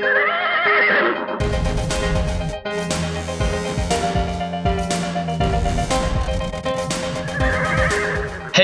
Ah! 0.00 0.37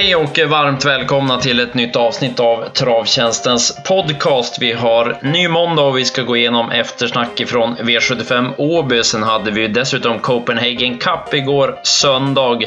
Hej 0.04 0.17
och 0.17 0.38
varmt 0.38 0.85
välkomna 0.85 1.41
till 1.41 1.61
ett 1.61 1.75
nytt 1.75 1.96
avsnitt 1.96 2.41
av 2.41 2.69
Travtjänstens 2.69 3.82
podcast. 3.85 4.59
Vi 4.62 4.73
har 4.73 5.19
ny 5.23 5.48
måndag 5.48 5.82
och 5.82 5.98
vi 5.98 6.04
ska 6.04 6.23
gå 6.23 6.37
igenom 6.37 6.71
eftersnack 6.71 7.41
ifrån 7.41 7.77
V75 7.77 8.52
Åby. 8.59 9.02
Sen 9.02 9.23
hade 9.23 9.51
vi 9.51 9.69
dessutom 9.69 10.19
Copenhagen 10.19 10.98
Cup 10.98 11.34
igår 11.34 11.79
söndag 11.82 12.59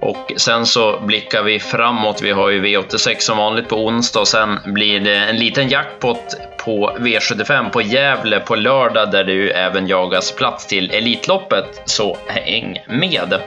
och 0.00 0.32
sen 0.36 0.66
så 0.66 1.00
blickar 1.00 1.42
vi 1.42 1.60
framåt. 1.60 2.22
Vi 2.22 2.30
har 2.30 2.50
ju 2.50 2.62
V86 2.62 3.16
som 3.18 3.38
vanligt 3.38 3.68
på 3.68 3.76
onsdag 3.76 4.20
och 4.20 4.28
sen 4.28 4.58
blir 4.64 5.00
det 5.00 5.16
en 5.16 5.36
liten 5.36 5.68
jackpot 5.68 6.36
på 6.64 6.96
V75 6.98 7.70
på 7.70 7.82
Gävle 7.82 8.40
på 8.40 8.54
lördag 8.54 9.10
där 9.10 9.24
det 9.24 9.32
ju 9.32 9.50
även 9.50 9.86
jagas 9.86 10.32
plats 10.32 10.66
till 10.66 10.90
Elitloppet. 10.90 11.82
Så 11.84 12.16
häng 12.26 12.78
med! 12.86 13.40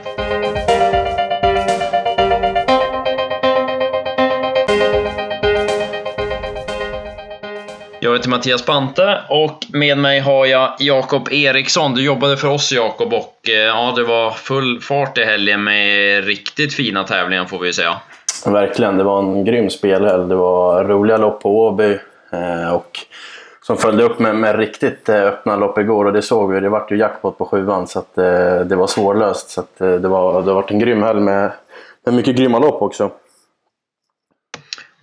Jag 8.06 8.12
heter 8.12 8.28
Mattias 8.28 8.66
Bante 8.66 9.18
och 9.28 9.58
med 9.72 9.98
mig 9.98 10.20
har 10.20 10.46
jag 10.46 10.74
Jakob 10.78 11.28
Eriksson. 11.32 11.94
Du 11.94 12.04
jobbade 12.04 12.36
för 12.36 12.48
oss 12.48 12.72
Jakob 12.72 13.12
och 13.12 13.48
eh, 13.48 13.54
ja, 13.54 13.92
det 13.96 14.02
var 14.02 14.30
full 14.30 14.80
fart 14.80 15.18
i 15.18 15.24
helgen 15.24 15.64
med 15.64 16.24
riktigt 16.24 16.74
fina 16.74 17.04
tävlingar 17.04 17.44
får 17.44 17.58
vi 17.58 17.72
säga. 17.72 17.94
Verkligen, 18.46 18.96
det 18.96 19.04
var 19.04 19.18
en 19.18 19.44
grym 19.44 19.70
spelhelg. 19.70 20.28
Det 20.28 20.34
var 20.34 20.84
roliga 20.84 21.16
lopp 21.16 21.42
på 21.42 21.66
Åby 21.66 21.98
eh, 22.32 22.74
och 22.74 22.98
som 23.62 23.76
följde 23.76 24.04
upp 24.04 24.18
med, 24.18 24.36
med 24.36 24.58
riktigt 24.58 25.08
eh, 25.08 25.22
öppna 25.22 25.56
lopp 25.56 25.78
igår 25.78 26.04
och 26.04 26.12
det 26.12 26.22
såg 26.22 26.52
vi. 26.52 26.60
Det 26.60 26.68
vart 26.68 26.92
ju 26.92 26.96
jackpot 26.96 27.38
på 27.38 27.44
sjuan 27.44 27.86
så 27.86 27.98
att, 27.98 28.14
det 28.68 28.76
var 28.76 28.86
svårlöst. 28.86 29.50
Så 29.50 29.60
att, 29.60 29.78
det, 29.78 30.08
var, 30.08 30.42
det 30.42 30.48
har 30.48 30.54
varit 30.54 30.70
en 30.70 30.78
grym 30.78 31.02
helg 31.02 31.20
med, 31.20 31.50
med 32.04 32.14
mycket 32.14 32.36
grymma 32.36 32.58
lopp 32.58 32.82
också. 32.82 33.10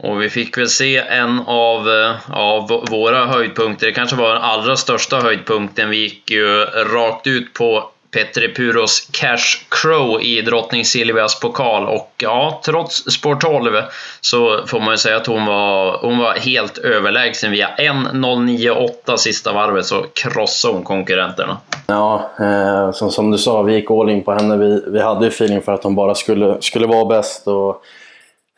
Och 0.04 0.22
vi 0.22 0.30
fick 0.30 0.58
väl 0.58 0.70
se 0.70 0.98
en 0.98 1.40
av, 1.40 1.90
eh, 1.90 2.38
av 2.38 2.86
våra 2.90 3.26
höjdpunkter, 3.26 3.88
det 3.88 3.94
kanske 3.94 4.16
var 4.16 4.34
den 4.34 4.42
allra 4.42 4.76
största 4.76 5.20
höjdpunkten. 5.20 5.90
Vi 5.90 5.98
gick 5.98 6.32
ju 6.32 6.66
rakt 6.66 7.28
ut 7.28 7.54
på 7.54 7.90
Petri 8.12 8.54
Puros 8.54 9.10
Cash 9.12 9.66
Crow 9.70 10.22
i 10.22 10.42
drottning 10.42 10.86
Silvias 10.86 11.40
pokal 11.40 11.88
och 11.88 12.12
ja, 12.18 12.62
trots 12.66 12.96
spår 12.96 13.36
12 13.36 13.82
så 14.22 14.68
får 14.68 14.80
man 14.80 14.94
ju 14.94 14.98
säga 14.98 15.18
att 15.18 15.28
hon 15.28 15.46
var, 15.46 15.98
hon 16.02 16.18
var 16.18 16.34
helt 16.34 16.78
överlägsen 16.78 17.52
via 17.52 17.70
1.09,8 17.78 19.18
sista 19.18 19.54
varvet 19.54 19.86
så 19.86 20.06
krossade 20.14 20.74
hon 20.74 20.84
konkurrenterna. 20.84 21.58
Ja, 21.88 22.32
eh, 22.40 22.92
som, 22.92 23.12
som 23.12 23.32
du 23.32 23.38
sa, 23.38 23.62
vi 23.62 23.74
gick 23.74 23.92
all 23.92 24.10
in 24.10 24.24
på 24.24 24.34
henne. 24.34 24.58
Vi, 24.58 24.84
vi 24.88 25.02
hade 25.02 25.26
ju 25.26 25.30
feeling 25.32 25.62
för 25.62 25.74
att 25.74 25.84
hon 25.84 25.96
bara 25.96 26.16
skulle, 26.16 26.62
skulle 26.62 26.88
vara 26.88 27.06
bäst 27.06 27.48
och 27.48 27.84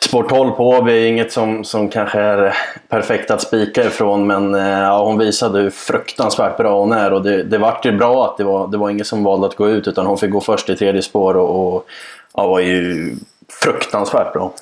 Sport 0.02 0.30
12 0.30 0.52
på 0.52 0.70
Åby 0.70 0.92
är 0.92 1.08
inget 1.08 1.32
som, 1.32 1.64
som 1.64 1.90
kanske 1.90 2.20
är 2.20 2.58
perfekt 2.88 3.32
att 3.32 3.42
spika 3.42 3.84
ifrån 3.84 4.28
men 4.28 4.56
eh, 4.56 4.80
ja, 4.80 5.06
hon 5.06 5.18
visade 5.18 5.60
hur 5.60 5.70
fruktansvärt 5.70 6.58
bra 6.58 6.80
hon 6.80 6.92
är 6.92 7.14
och 7.14 7.24
det, 7.24 7.44
det 7.44 7.58
vart 7.58 7.86
ju 7.86 7.92
bra 7.92 8.26
att 8.26 8.38
det 8.38 8.44
var, 8.44 8.68
det 8.68 8.78
var 8.78 8.90
ingen 8.90 9.06
som 9.06 9.24
valde 9.24 9.48
att 9.48 9.56
gå 9.56 9.70
ut 9.70 9.88
utan 9.88 10.06
hon 10.06 10.18
fick 10.18 10.32
gå 10.32 10.42
först 10.42 10.70
i 10.70 10.76
tredje 10.76 11.02
spår 11.02 11.38
och, 11.38 11.76
och 11.76 11.88
ja, 12.34 12.48
var 12.48 12.60
ju 12.60 13.16
fruktansvärt 13.64 14.34
bra. 14.34 14.54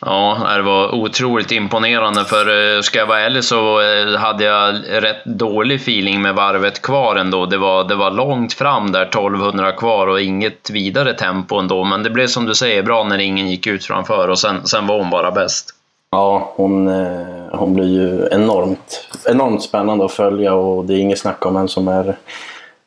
Ja, 0.00 0.52
det 0.56 0.62
var 0.62 0.94
otroligt 0.94 1.52
imponerande 1.52 2.24
för 2.24 2.74
eh, 2.76 2.80
ska 2.80 2.98
jag 2.98 3.06
vara 3.06 3.20
ärlig 3.20 3.44
så 3.44 3.80
eh, 3.80 4.18
hade 4.18 4.44
jag 4.44 4.74
rätt 4.88 5.24
dålig 5.24 5.76
feeling 5.76 6.22
med 6.22 6.34
varvet 6.34 6.82
kvar 6.82 7.16
ändå. 7.16 7.46
Det 7.46 7.56
var, 7.56 7.84
det 7.84 7.94
var 7.94 8.10
långt 8.10 8.52
fram 8.52 8.92
där, 8.92 9.02
1200 9.02 9.72
kvar 9.72 10.06
och 10.06 10.20
inget 10.20 10.70
vidare 10.70 11.14
tempo 11.14 11.58
ändå. 11.58 11.84
Men 11.84 12.02
det 12.02 12.10
blev 12.10 12.26
som 12.26 12.46
du 12.46 12.54
säger 12.54 12.82
bra 12.82 13.04
när 13.04 13.18
ingen 13.18 13.48
gick 13.48 13.66
ut 13.66 13.84
framför 13.84 14.28
och 14.28 14.38
sen, 14.38 14.66
sen 14.66 14.86
var 14.86 14.98
hon 14.98 15.10
bara 15.10 15.30
bäst. 15.30 15.70
Ja, 16.10 16.52
hon, 16.56 16.88
eh, 16.88 17.26
hon 17.52 17.74
blir 17.74 17.88
ju 17.88 18.28
enormt, 18.32 19.08
enormt 19.28 19.62
spännande 19.62 20.04
att 20.04 20.12
följa 20.12 20.54
och 20.54 20.84
det 20.84 20.94
är 20.94 20.98
inget 20.98 21.18
snack 21.18 21.46
om 21.46 21.54
vem 21.54 21.68
som 21.68 21.88
är 21.88 22.16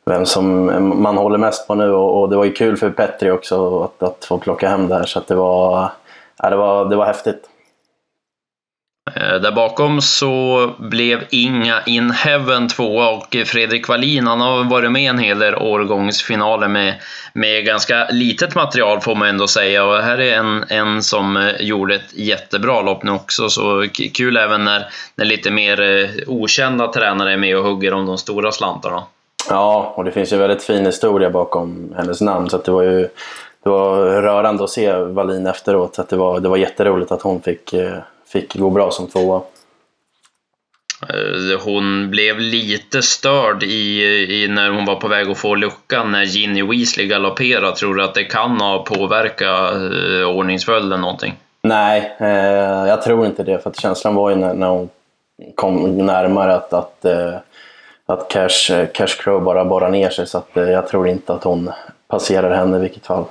vem 0.04 0.26
som 0.26 0.64
man 1.02 1.16
håller 1.16 1.38
mest 1.38 1.66
på 1.66 1.74
nu 1.74 1.92
och, 1.92 2.20
och 2.20 2.28
det 2.28 2.36
var 2.36 2.44
ju 2.44 2.52
kul 2.52 2.76
för 2.76 2.90
Petri 2.90 3.30
också 3.30 3.82
att, 3.82 4.02
att 4.02 4.24
få 4.24 4.38
plocka 4.38 4.68
hem 4.68 4.88
det 4.88 4.94
här 4.94 5.04
så 5.04 5.18
att 5.18 5.26
det 5.26 5.34
var 5.34 5.90
ja, 6.42 6.50
det, 6.50 6.56
var, 6.56 6.84
det 6.84 6.96
var 6.96 7.06
häftigt. 7.06 7.48
Eh, 9.16 9.40
där 9.40 9.52
bakom 9.52 10.00
så 10.00 10.70
blev 10.78 11.24
Inga 11.30 11.82
In 11.86 12.10
Heaven 12.10 12.68
tvåa 12.68 13.10
och 13.10 13.36
Fredrik 13.46 13.88
Wallin 13.88 14.26
han 14.26 14.40
har 14.40 14.64
varit 14.64 14.92
med 14.92 15.10
en 15.10 15.18
hel 15.18 15.38
del 15.38 15.54
årgångsfinaler 15.54 16.68
med, 16.68 16.94
med 17.32 17.64
ganska 17.64 18.08
litet 18.10 18.54
material 18.54 19.00
får 19.00 19.14
man 19.14 19.28
ändå 19.28 19.46
säga 19.46 19.84
och 19.84 19.96
här 19.96 20.20
är 20.20 20.36
en, 20.36 20.64
en 20.68 21.02
som 21.02 21.36
eh, 21.36 21.60
gjorde 21.60 21.94
ett 21.94 22.14
jättebra 22.14 22.82
lopp 22.82 23.02
nu 23.02 23.10
också 23.10 23.48
så 23.48 23.86
kul 24.14 24.36
även 24.36 24.64
när, 24.64 24.86
när 25.14 25.24
lite 25.24 25.50
mer 25.50 25.80
eh, 25.80 26.10
okända 26.26 26.92
tränare 26.92 27.32
är 27.32 27.36
med 27.36 27.56
och 27.56 27.64
hugger 27.64 27.94
om 27.94 28.06
de 28.06 28.18
stora 28.18 28.52
slantarna. 28.52 29.02
Ja, 29.48 29.92
och 29.96 30.04
det 30.04 30.12
finns 30.12 30.32
ju 30.32 30.36
väldigt 30.36 30.62
fin 30.62 30.86
historia 30.86 31.30
bakom 31.30 31.94
hennes 31.96 32.20
namn 32.20 32.50
så 32.50 32.58
det 32.58 32.70
var 32.70 32.82
ju 32.82 33.08
det 33.62 33.70
var 33.70 34.22
rörande 34.22 34.64
att 34.64 34.70
se 34.70 34.92
Wallin 34.92 35.46
efteråt. 35.46 35.98
Att 35.98 36.08
det, 36.08 36.16
var, 36.16 36.40
det 36.40 36.48
var 36.48 36.56
jätteroligt 36.56 37.12
att 37.12 37.22
hon 37.22 37.42
fick, 37.42 37.72
eh, 37.72 37.98
fick 38.32 38.54
gå 38.54 38.70
bra 38.70 38.90
som 38.90 39.06
tvåa. 39.06 39.40
Eh, 41.08 41.60
hon 41.64 42.10
blev 42.10 42.38
lite 42.38 43.02
störd 43.02 43.62
i, 43.62 44.02
i, 44.42 44.48
när 44.48 44.70
hon 44.70 44.84
var 44.84 44.94
på 44.94 45.08
väg 45.08 45.30
att 45.30 45.38
få 45.38 45.54
luckan 45.54 46.12
när 46.12 46.22
Ginny 46.22 46.62
Weasley 46.62 47.06
galopperade. 47.06 47.76
Tror 47.76 47.94
du 47.94 48.04
att 48.04 48.14
det 48.14 48.24
kan 48.24 48.60
ha 48.60 48.84
påverkat 48.84 49.74
eh, 49.74 50.28
ordningsföljden 50.28 51.00
någonting? 51.00 51.34
Nej, 51.62 52.16
eh, 52.20 52.88
jag 52.88 53.02
tror 53.02 53.26
inte 53.26 53.42
det. 53.42 53.62
För 53.62 53.70
att 53.70 53.80
känslan 53.80 54.14
var 54.14 54.30
ju 54.30 54.36
när, 54.36 54.54
när 54.54 54.68
hon 54.68 54.88
kom 55.54 56.06
närmare 56.06 56.54
att, 56.54 56.72
att, 56.72 57.04
eh, 57.04 57.34
att 58.06 58.28
Cash, 58.28 58.86
Cash 58.94 59.22
Crow 59.22 59.42
bara 59.42 59.64
borrar 59.64 59.90
ner 59.90 60.10
sig. 60.10 60.26
Så 60.26 60.38
att, 60.38 60.50
jag 60.54 60.88
tror 60.88 61.08
inte 61.08 61.32
att 61.32 61.44
hon 61.44 61.70
passerar 62.08 62.56
henne 62.56 62.76
i 62.76 62.80
vilket 62.80 63.06
fall. 63.06 63.24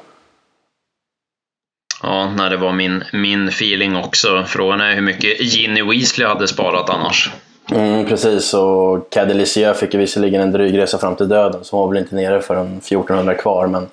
Ja, 2.03 2.29
när 2.37 2.49
det 2.49 2.57
var 2.57 2.71
min, 2.71 3.03
min 3.13 3.47
feeling 3.47 3.95
också. 3.95 4.43
Frågan 4.47 4.81
är 4.81 4.95
hur 4.95 5.01
mycket 5.01 5.41
Ginny 5.41 5.83
Weasley 5.83 6.27
hade 6.27 6.47
sparat 6.47 6.89
annars. 6.89 7.31
Mm, 7.71 8.05
precis, 8.05 8.53
och 8.53 9.09
Cadelicia 9.09 9.73
fick 9.73 9.93
ju 9.93 9.99
visserligen 9.99 10.41
en 10.41 10.51
dryg 10.51 10.77
resa 10.77 10.97
fram 10.97 11.15
till 11.15 11.29
döden, 11.29 11.63
så 11.63 11.75
hon 11.75 11.81
var 11.81 11.93
väl 11.93 12.03
inte 12.03 12.15
nere 12.15 12.41
förrän 12.41 12.77
1400 12.77 13.33
kvar. 13.33 13.67
Men, 13.67 13.87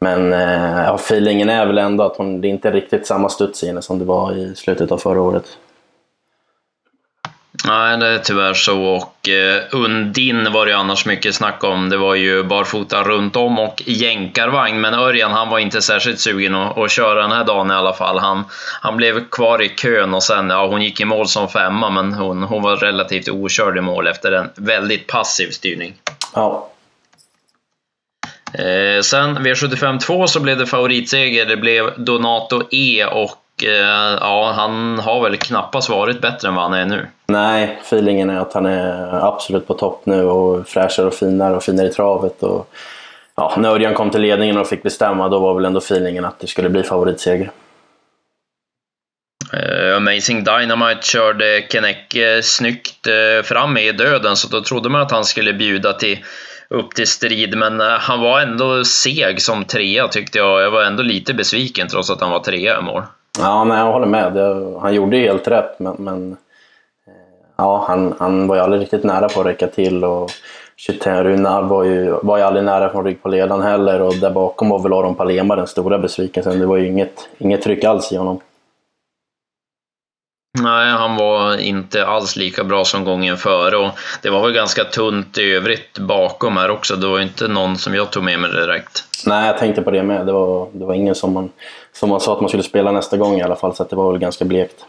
men 0.00 0.32
eh, 0.32 0.84
ja, 0.84 0.94
feelingen 0.94 1.48
är 1.48 1.66
väl 1.66 1.78
ändå 1.78 2.04
att 2.04 2.16
hon, 2.16 2.40
det 2.40 2.48
inte 2.48 2.68
är 2.68 2.72
riktigt 2.72 3.06
samma 3.06 3.28
studs 3.28 3.64
i 3.64 3.66
henne 3.66 3.82
som 3.82 3.98
det 3.98 4.04
var 4.04 4.36
i 4.36 4.54
slutet 4.54 4.92
av 4.92 4.98
förra 4.98 5.20
året. 5.20 5.44
Nej, 7.64 7.96
det 7.96 8.06
är 8.06 8.18
tyvärr 8.18 8.54
så. 8.54 8.84
Och 8.84 9.28
eh, 9.28 9.62
Undin 9.70 10.52
var 10.52 10.66
det 10.66 10.76
annars 10.76 11.06
mycket 11.06 11.34
snack 11.34 11.64
om. 11.64 11.88
Det 11.88 11.96
var 11.96 12.14
ju 12.14 12.42
barfota 12.42 13.02
runt 13.02 13.36
om 13.36 13.58
och 13.58 13.82
jänkarvagn. 13.86 14.80
Men 14.80 14.94
Örjan, 14.94 15.32
han 15.32 15.48
var 15.48 15.58
inte 15.58 15.82
särskilt 15.82 16.20
sugen 16.20 16.54
att, 16.54 16.78
att 16.78 16.90
köra 16.90 17.22
den 17.22 17.32
här 17.32 17.44
dagen 17.44 17.70
i 17.70 17.74
alla 17.74 17.92
fall. 17.92 18.18
Han, 18.18 18.44
han 18.80 18.96
blev 18.96 19.28
kvar 19.28 19.62
i 19.62 19.68
kön 19.68 20.14
och 20.14 20.22
sen, 20.22 20.50
ja, 20.50 20.66
hon 20.66 20.82
gick 20.82 21.00
i 21.00 21.04
mål 21.04 21.28
som 21.28 21.48
femma, 21.48 21.90
men 21.90 22.12
hon, 22.12 22.42
hon 22.42 22.62
var 22.62 22.76
relativt 22.76 23.28
okörd 23.28 23.78
i 23.78 23.80
mål 23.80 24.06
efter 24.06 24.32
en 24.32 24.50
väldigt 24.54 25.06
passiv 25.06 25.50
styrning. 25.50 25.94
Ja. 26.34 26.68
Eh, 28.54 29.00
sen 29.02 29.38
V75 29.38 29.98
2 29.98 30.26
så 30.26 30.40
blev 30.40 30.58
det 30.58 30.66
favoritseger. 30.66 31.46
Det 31.46 31.56
blev 31.56 31.92
Donato 31.96 32.62
E 32.70 33.04
och 33.04 33.41
ja, 34.20 34.52
han 34.56 34.98
har 34.98 35.22
väl 35.22 35.36
knappast 35.36 35.88
varit 35.88 36.20
bättre 36.20 36.48
än 36.48 36.54
vad 36.54 36.64
han 36.64 36.74
är 36.74 36.86
nu. 36.86 37.06
Nej, 37.26 37.78
feelingen 37.82 38.30
är 38.30 38.38
att 38.38 38.52
han 38.52 38.66
är 38.66 39.26
absolut 39.26 39.66
på 39.66 39.74
topp 39.74 40.06
nu 40.06 40.22
och 40.24 40.68
fräschare 40.68 41.06
och 41.06 41.14
finare 41.14 41.56
och 41.56 41.62
finare 41.62 41.86
i 41.86 41.92
travet. 41.92 42.42
Och, 42.42 42.68
ja, 43.36 43.54
när 43.56 43.70
Örjan 43.70 43.94
kom 43.94 44.10
till 44.10 44.20
ledningen 44.20 44.58
och 44.58 44.68
fick 44.68 44.82
bestämma, 44.82 45.28
då 45.28 45.38
var 45.38 45.54
väl 45.54 45.64
ändå 45.64 45.78
feelingen 45.78 46.24
att 46.24 46.40
det 46.40 46.46
skulle 46.46 46.68
bli 46.68 46.82
favoritseger. 46.82 47.50
Uh, 49.54 49.96
Amazing 49.96 50.44
Dynamite 50.44 51.02
körde 51.02 51.66
Kenek 51.70 52.16
uh, 52.16 52.40
snyggt 52.42 53.06
uh, 53.06 53.42
fram 53.42 53.76
i 53.76 53.92
döden, 53.92 54.36
så 54.36 54.48
då 54.48 54.62
trodde 54.62 54.88
man 54.88 55.00
att 55.00 55.10
han 55.10 55.24
skulle 55.24 55.52
bjuda 55.52 55.92
till, 55.92 56.18
upp 56.70 56.94
till 56.94 57.06
strid, 57.06 57.56
men 57.56 57.80
han 57.80 58.20
var 58.20 58.40
ändå 58.40 58.84
seg 58.84 59.42
som 59.42 59.64
trea 59.64 60.08
tyckte 60.08 60.38
jag. 60.38 60.62
Jag 60.62 60.70
var 60.70 60.82
ändå 60.82 61.02
lite 61.02 61.34
besviken 61.34 61.88
trots 61.88 62.10
att 62.10 62.20
han 62.20 62.30
var 62.30 62.40
trea 62.40 62.78
i 62.78 62.82
mål. 62.82 63.02
Ja, 63.38 63.64
men 63.64 63.78
jag 63.78 63.92
håller 63.92 64.06
med. 64.06 64.32
Det, 64.32 64.78
han 64.80 64.94
gjorde 64.94 65.16
helt 65.16 65.48
rätt, 65.48 65.78
men, 65.78 65.94
men 65.98 66.32
eh, 67.06 67.12
ja, 67.56 67.84
han, 67.88 68.14
han 68.18 68.46
var 68.46 68.56
ju 68.56 68.62
aldrig 68.62 68.82
riktigt 68.82 69.04
nära 69.04 69.28
på 69.28 69.40
att 69.40 69.46
räcka 69.46 69.66
till. 69.66 70.04
Och 70.04 70.30
Runar 71.04 71.62
var 71.62 71.84
ju, 71.84 72.16
var 72.22 72.38
ju 72.38 72.42
aldrig 72.42 72.64
nära 72.64 72.90
från 72.90 73.04
rygg 73.04 73.22
på 73.22 73.28
ledan 73.28 73.62
heller 73.62 74.02
och 74.02 74.14
där 74.14 74.30
bakom 74.30 74.68
var 74.68 74.78
väl 74.78 74.92
Aron 74.92 75.14
Palema 75.14 75.56
den 75.56 75.66
stora 75.66 75.98
besvikelsen. 75.98 76.58
Det 76.58 76.66
var 76.66 76.76
ju 76.76 76.86
inget, 76.86 77.28
inget 77.38 77.62
tryck 77.62 77.84
alls 77.84 78.12
i 78.12 78.16
honom. 78.16 78.40
Nej, 80.58 80.90
han 80.90 81.16
var 81.16 81.56
inte 81.56 82.06
alls 82.06 82.36
lika 82.36 82.64
bra 82.64 82.84
som 82.84 83.04
gången 83.04 83.36
före 83.36 83.76
och 83.76 83.90
det 84.22 84.30
var 84.30 84.42
väl 84.42 84.52
ganska 84.52 84.84
tunt 84.84 85.38
i 85.38 85.52
övrigt 85.52 85.98
bakom 85.98 86.56
här 86.56 86.70
också. 86.70 86.96
Det 86.96 87.06
var 87.06 87.20
inte 87.20 87.48
någon 87.48 87.76
som 87.76 87.94
jag 87.94 88.10
tog 88.10 88.22
med 88.22 88.38
mig 88.38 88.50
direkt. 88.50 89.04
Nej, 89.26 89.46
jag 89.46 89.58
tänkte 89.58 89.82
på 89.82 89.90
det 89.90 90.02
med. 90.02 90.26
Det 90.26 90.32
var, 90.32 90.68
det 90.72 90.84
var 90.84 90.94
ingen 90.94 91.14
som 91.14 91.32
man, 91.32 91.50
som 91.92 92.08
man 92.08 92.20
sa 92.20 92.32
att 92.32 92.40
man 92.40 92.48
skulle 92.48 92.62
spela 92.62 92.92
nästa 92.92 93.16
gång 93.16 93.38
i 93.38 93.42
alla 93.42 93.56
fall, 93.56 93.74
så 93.74 93.84
det 93.84 93.96
var 93.96 94.12
väl 94.12 94.20
ganska 94.20 94.44
blekt. 94.44 94.84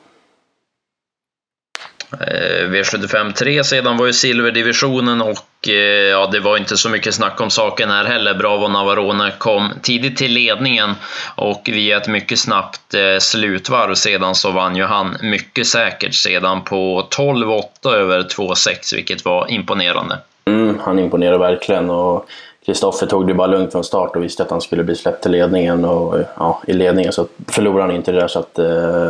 Eh, 2.19 2.67
V75 2.69 3.33
3 3.33 3.63
sedan 3.63 3.97
var 3.97 4.05
ju 4.05 4.13
silverdivisionen 4.13 5.21
och 5.21 5.67
eh, 5.67 5.73
ja, 6.09 6.29
det 6.31 6.39
var 6.39 6.57
inte 6.57 6.77
så 6.77 6.89
mycket 6.89 7.13
snack 7.13 7.41
om 7.41 7.49
saken 7.49 7.89
här 7.89 8.05
heller. 8.05 8.33
Bravo 8.33 8.67
Navarone 8.67 9.31
kom 9.37 9.69
tidigt 9.81 10.17
till 10.17 10.31
ledningen 10.33 10.95
och 11.35 11.61
via 11.65 11.97
ett 11.97 12.07
mycket 12.07 12.39
snabbt 12.39 12.93
eh, 12.93 13.19
slutvarv 13.19 13.93
sedan 13.93 14.35
så 14.35 14.51
vann 14.51 14.75
ju 14.75 14.83
han 14.83 15.17
mycket 15.21 15.67
säkert 15.67 16.13
sedan 16.13 16.61
på 16.61 17.07
12-8 17.17 17.93
över 17.93 18.21
2-6, 18.21 18.95
vilket 18.95 19.25
var 19.25 19.51
imponerande. 19.51 20.17
Mm, 20.45 20.79
han 20.83 20.99
imponerade 20.99 21.37
verkligen 21.37 21.89
och 21.89 22.27
Kristoffer 22.65 23.07
tog 23.07 23.27
det 23.27 23.33
bara 23.33 23.47
lugnt 23.47 23.71
från 23.71 23.83
start 23.83 24.15
och 24.15 24.23
visste 24.23 24.43
att 24.43 24.49
han 24.49 24.61
skulle 24.61 24.83
bli 24.83 24.95
släppt 24.95 25.23
till 25.23 25.31
ledningen 25.31 25.85
och 25.85 26.19
ja, 26.37 26.61
i 26.67 26.73
ledningen 26.73 27.13
så 27.13 27.27
förlorade 27.47 27.81
han 27.81 27.95
inte 27.95 28.11
det 28.11 28.19
där 28.19 28.27
så 28.27 28.39
att 28.39 28.59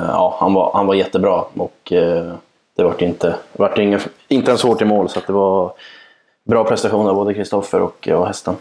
ja, 0.07 0.38
han 0.39 0.53
var, 0.53 0.71
han 0.73 0.88
var 0.88 0.94
jättebra 0.94 1.44
och 1.53 1.94
det 2.78 2.84
vart 2.84 3.02
inte, 3.02 3.36
vart 3.54 3.78
ingen, 3.78 4.00
inte 4.28 4.52
ens 4.52 4.64
hårt 4.64 4.81
i 4.81 4.86
mål 4.86 5.10
så 5.10 5.20
det 5.28 5.34
var 5.34 5.74
bra 6.50 6.64
prestation 6.64 7.08
av 7.08 7.16
både 7.16 7.34
Kristoffer 7.34 7.81
och, 7.81 8.08
och 8.08 8.28
hästen. 8.28 8.56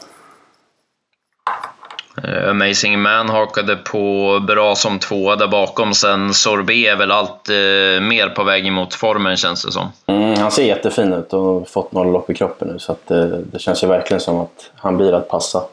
Uh, 2.24 2.50
Amazing 2.50 3.00
Man 3.00 3.28
hakade 3.28 3.76
på 3.76 4.38
bra 4.48 4.74
som 4.74 4.98
tvåa 4.98 5.36
där 5.36 5.48
bakom. 5.48 5.94
Sen 5.94 6.34
Sorbet 6.34 6.76
är 6.76 6.96
väl 6.96 7.10
allt 7.10 7.50
uh, 7.50 8.08
mer 8.08 8.28
på 8.36 8.44
väg 8.44 8.66
emot 8.66 8.94
formen 8.94 9.36
känns 9.36 9.64
det 9.64 9.72
som. 9.72 9.92
Mm, 10.06 10.38
han 10.38 10.50
ser 10.50 10.64
jättefin 10.64 11.12
ut 11.12 11.32
och 11.32 11.40
har 11.40 11.64
fått 11.64 11.92
några 11.92 12.10
lopp 12.10 12.30
i 12.30 12.34
kroppen 12.34 12.68
nu 12.68 12.78
så 12.78 12.92
att, 12.92 13.10
uh, 13.10 13.24
det 13.26 13.58
känns 13.58 13.84
ju 13.84 13.86
verkligen 13.86 14.20
som 14.20 14.40
att 14.40 14.70
han 14.74 14.96
blir 14.96 15.12
att 15.12 15.28
passa. 15.28 15.64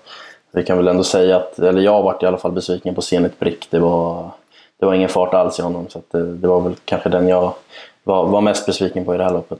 Vi 0.51 0.63
kan 0.63 0.77
väl 0.77 0.87
ändå 0.87 1.03
säga 1.03 1.37
att, 1.37 1.59
eller 1.59 1.81
jag 1.81 2.03
varit 2.03 2.23
i 2.23 2.25
alla 2.25 2.37
fall 2.37 2.51
besviken 2.51 2.95
på 2.95 3.01
Zenit 3.01 3.39
Brick. 3.39 3.67
Det 3.69 3.79
var, 3.79 4.31
det 4.79 4.85
var 4.85 4.93
ingen 4.93 5.09
fart 5.09 5.33
alls 5.33 5.59
i 5.59 5.61
honom 5.61 5.85
så 5.89 5.99
att, 5.99 6.11
det 6.11 6.47
var 6.47 6.61
väl 6.61 6.75
kanske 6.85 7.09
den 7.09 7.27
jag 7.27 7.53
var, 8.09 8.27
var 8.27 8.41
mest 8.41 8.65
besviken 8.65 9.05
på 9.05 9.15
i 9.15 9.17
det 9.17 9.23
här 9.23 9.33
loppet. 9.33 9.59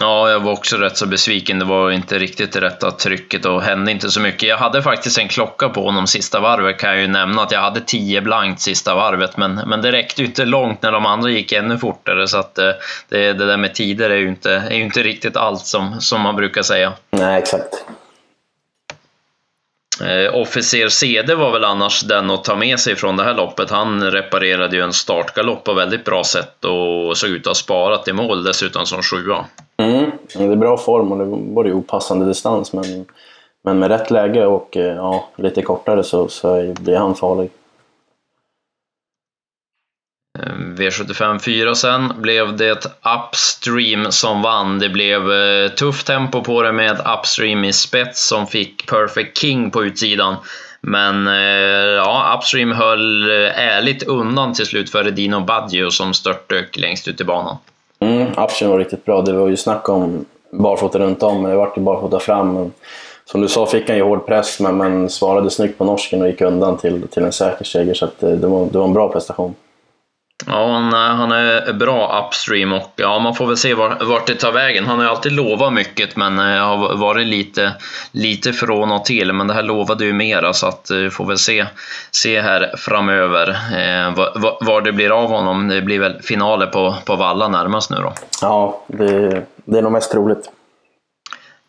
Ja, 0.00 0.30
jag 0.30 0.40
var 0.40 0.52
också 0.52 0.76
rätt 0.76 0.96
så 0.96 1.06
besviken. 1.06 1.58
Det 1.58 1.64
var 1.64 1.90
inte 1.90 2.18
riktigt 2.18 2.52
det 2.52 2.60
rätta 2.60 2.90
trycket 2.90 3.44
och 3.46 3.62
hände 3.62 3.92
inte 3.92 4.10
så 4.10 4.20
mycket. 4.20 4.48
Jag 4.48 4.56
hade 4.56 4.82
faktiskt 4.82 5.18
en 5.18 5.28
klocka 5.28 5.68
på 5.68 5.84
honom 5.84 6.06
sista 6.06 6.40
varvet 6.40 6.78
kan 6.78 6.90
jag 6.90 7.00
ju 7.00 7.08
nämna 7.08 7.42
att 7.42 7.52
jag 7.52 7.60
hade 7.60 7.80
10 7.80 8.20
blankt 8.20 8.60
sista 8.60 8.94
varvet, 8.94 9.36
men, 9.36 9.54
men 9.66 9.82
det 9.82 9.92
räckte 9.92 10.22
ju 10.22 10.26
inte 10.26 10.44
långt 10.44 10.82
när 10.82 10.92
de 10.92 11.06
andra 11.06 11.30
gick 11.30 11.52
ännu 11.52 11.78
fortare 11.78 12.28
så 12.28 12.38
att 12.38 12.58
eh, 12.58 12.70
det, 13.08 13.32
det 13.32 13.46
där 13.46 13.56
med 13.56 13.74
tider 13.74 14.10
är 14.10 14.16
ju 14.16 14.28
inte, 14.28 14.52
är 14.52 14.74
ju 14.74 14.82
inte 14.82 15.02
riktigt 15.02 15.36
allt 15.36 15.66
som, 15.66 16.00
som 16.00 16.20
man 16.20 16.36
brukar 16.36 16.62
säga. 16.62 16.92
Nej, 17.10 17.38
exakt. 17.38 17.84
Eh, 20.00 20.40
officer 20.40 20.88
CD 20.88 21.34
var 21.34 21.52
väl 21.52 21.64
annars 21.64 22.02
den 22.02 22.30
att 22.30 22.44
ta 22.44 22.56
med 22.56 22.80
sig 22.80 22.96
från 22.96 23.16
det 23.16 23.22
här 23.22 23.34
loppet. 23.34 23.70
Han 23.70 24.10
reparerade 24.10 24.76
ju 24.76 24.82
en 24.82 24.92
startgalopp 24.92 25.64
på 25.64 25.72
väldigt 25.72 26.04
bra 26.04 26.24
sätt 26.24 26.64
och 26.64 27.16
såg 27.16 27.30
ut 27.30 27.40
att 27.40 27.46
ha 27.46 27.54
sparat 27.54 28.08
i 28.08 28.12
mål 28.12 28.44
dessutom 28.44 28.86
som 28.86 29.02
sjua. 29.02 29.44
Mm, 29.76 30.10
det 30.34 30.44
är 30.44 30.56
bra 30.56 30.76
form 30.76 31.12
och 31.12 31.18
det 31.18 31.54
var 31.54 31.64
ju 31.64 31.72
opassande 31.72 32.26
distans 32.26 32.72
men, 32.72 33.06
men 33.64 33.78
med 33.78 33.88
rätt 33.88 34.10
läge 34.10 34.46
och 34.46 34.76
eh, 34.76 34.96
ja, 34.96 35.28
lite 35.36 35.62
kortare 35.62 36.02
så, 36.02 36.28
så 36.28 36.74
blir 36.80 36.96
han 36.96 37.14
farlig. 37.14 37.50
Ehm, 40.42 40.74
V75 40.78 41.38
4 41.38 41.74
sen 41.74 42.12
blev 42.16 42.56
det 42.56 42.86
Upstream 43.18 44.12
som 44.12 44.42
vann. 44.42 44.78
Det 44.78 44.88
blev 44.88 45.32
eh, 45.32 45.68
tufft 45.68 46.06
tempo 46.06 46.42
på 46.42 46.62
det 46.62 46.72
med 46.72 47.00
Upstream 47.18 47.64
i 47.64 47.72
spets 47.72 48.28
som 48.28 48.46
fick 48.46 48.86
Perfect 48.90 49.38
King 49.38 49.70
på 49.70 49.84
utsidan. 49.84 50.34
Men 50.80 51.26
eh, 51.26 51.34
ja, 51.96 52.38
Upstream 52.38 52.72
höll 52.72 53.30
eh, 53.30 53.76
ärligt 53.76 54.02
undan 54.02 54.54
till 54.54 54.66
slut 54.66 54.90
före 54.90 55.10
Dino 55.10 55.40
Baggio 55.40 55.90
som 55.90 56.14
störtdök 56.14 56.76
längst 56.76 57.08
ut 57.08 57.20
i 57.20 57.24
banan. 57.24 57.56
Mm, 58.00 58.26
Upstream 58.38 58.70
var 58.70 58.78
riktigt 58.78 59.04
bra. 59.04 59.22
Det 59.22 59.32
var 59.32 59.48
ju 59.48 59.56
snack 59.56 59.88
om 59.88 60.24
barfota 60.52 60.98
runt 60.98 61.22
om, 61.22 61.42
men 61.42 61.50
det 61.50 61.56
vart 61.56 61.76
ju 61.76 61.82
barfota 61.82 62.18
fram. 62.18 62.72
Som 63.24 63.40
du 63.40 63.48
sa 63.48 63.66
fick 63.66 63.88
han 63.88 63.96
ju 63.96 64.02
hård 64.02 64.26
press, 64.26 64.60
men, 64.60 64.76
men 64.76 65.10
svarade 65.10 65.50
snyggt 65.50 65.78
på 65.78 65.84
norsken 65.84 66.22
och 66.22 66.28
gick 66.28 66.40
undan 66.40 66.78
till, 66.78 67.08
till 67.08 67.24
en 67.24 67.32
säker 67.32 67.64
seger. 67.64 67.94
Så 67.94 68.08
det, 68.18 68.36
det, 68.36 68.46
var, 68.46 68.66
det 68.66 68.78
var 68.78 68.84
en 68.84 68.92
bra 68.92 69.12
prestation. 69.12 69.54
Ja, 70.46 70.72
han, 70.72 70.92
eh, 70.92 71.16
han 71.16 71.32
är 71.32 71.72
bra 71.72 72.26
upstream 72.26 72.72
och 72.72 72.92
ja, 72.96 73.18
man 73.18 73.34
får 73.34 73.46
väl 73.46 73.56
se 73.56 73.74
vart, 73.74 74.02
vart 74.02 74.26
det 74.26 74.34
tar 74.34 74.52
vägen. 74.52 74.86
Han 74.86 74.98
har 74.98 75.04
ju 75.04 75.10
alltid 75.10 75.32
lovat 75.32 75.72
mycket 75.72 76.16
men 76.16 76.38
eh, 76.38 76.44
har 76.44 76.96
varit 76.96 77.26
lite, 77.26 77.72
lite 78.12 78.52
från 78.52 78.92
och 78.92 79.04
till. 79.04 79.32
Men 79.32 79.46
det 79.46 79.54
här 79.54 79.62
lovade 79.62 80.04
ju 80.04 80.12
mera 80.12 80.52
så 80.52 80.66
att 80.66 80.90
eh, 80.90 80.96
vi 80.96 81.10
får 81.10 81.26
väl 81.26 81.38
se, 81.38 81.66
se 82.10 82.40
här 82.40 82.74
framöver 82.76 83.48
eh, 83.48 84.14
var, 84.14 84.64
var, 84.64 84.80
det 84.80 84.92
blir 84.92 85.10
av 85.10 85.28
honom. 85.28 85.68
Det 85.68 85.82
blir 85.82 86.00
väl 86.00 86.22
finaler 86.22 86.66
på, 86.66 86.94
på 87.04 87.16
Valla 87.16 87.48
närmast 87.48 87.90
nu 87.90 87.96
då. 87.96 88.12
Ja, 88.42 88.82
det, 88.86 89.42
det 89.64 89.78
är 89.78 89.82
nog 89.82 89.92
mest 89.92 90.12
troligt. 90.12 90.50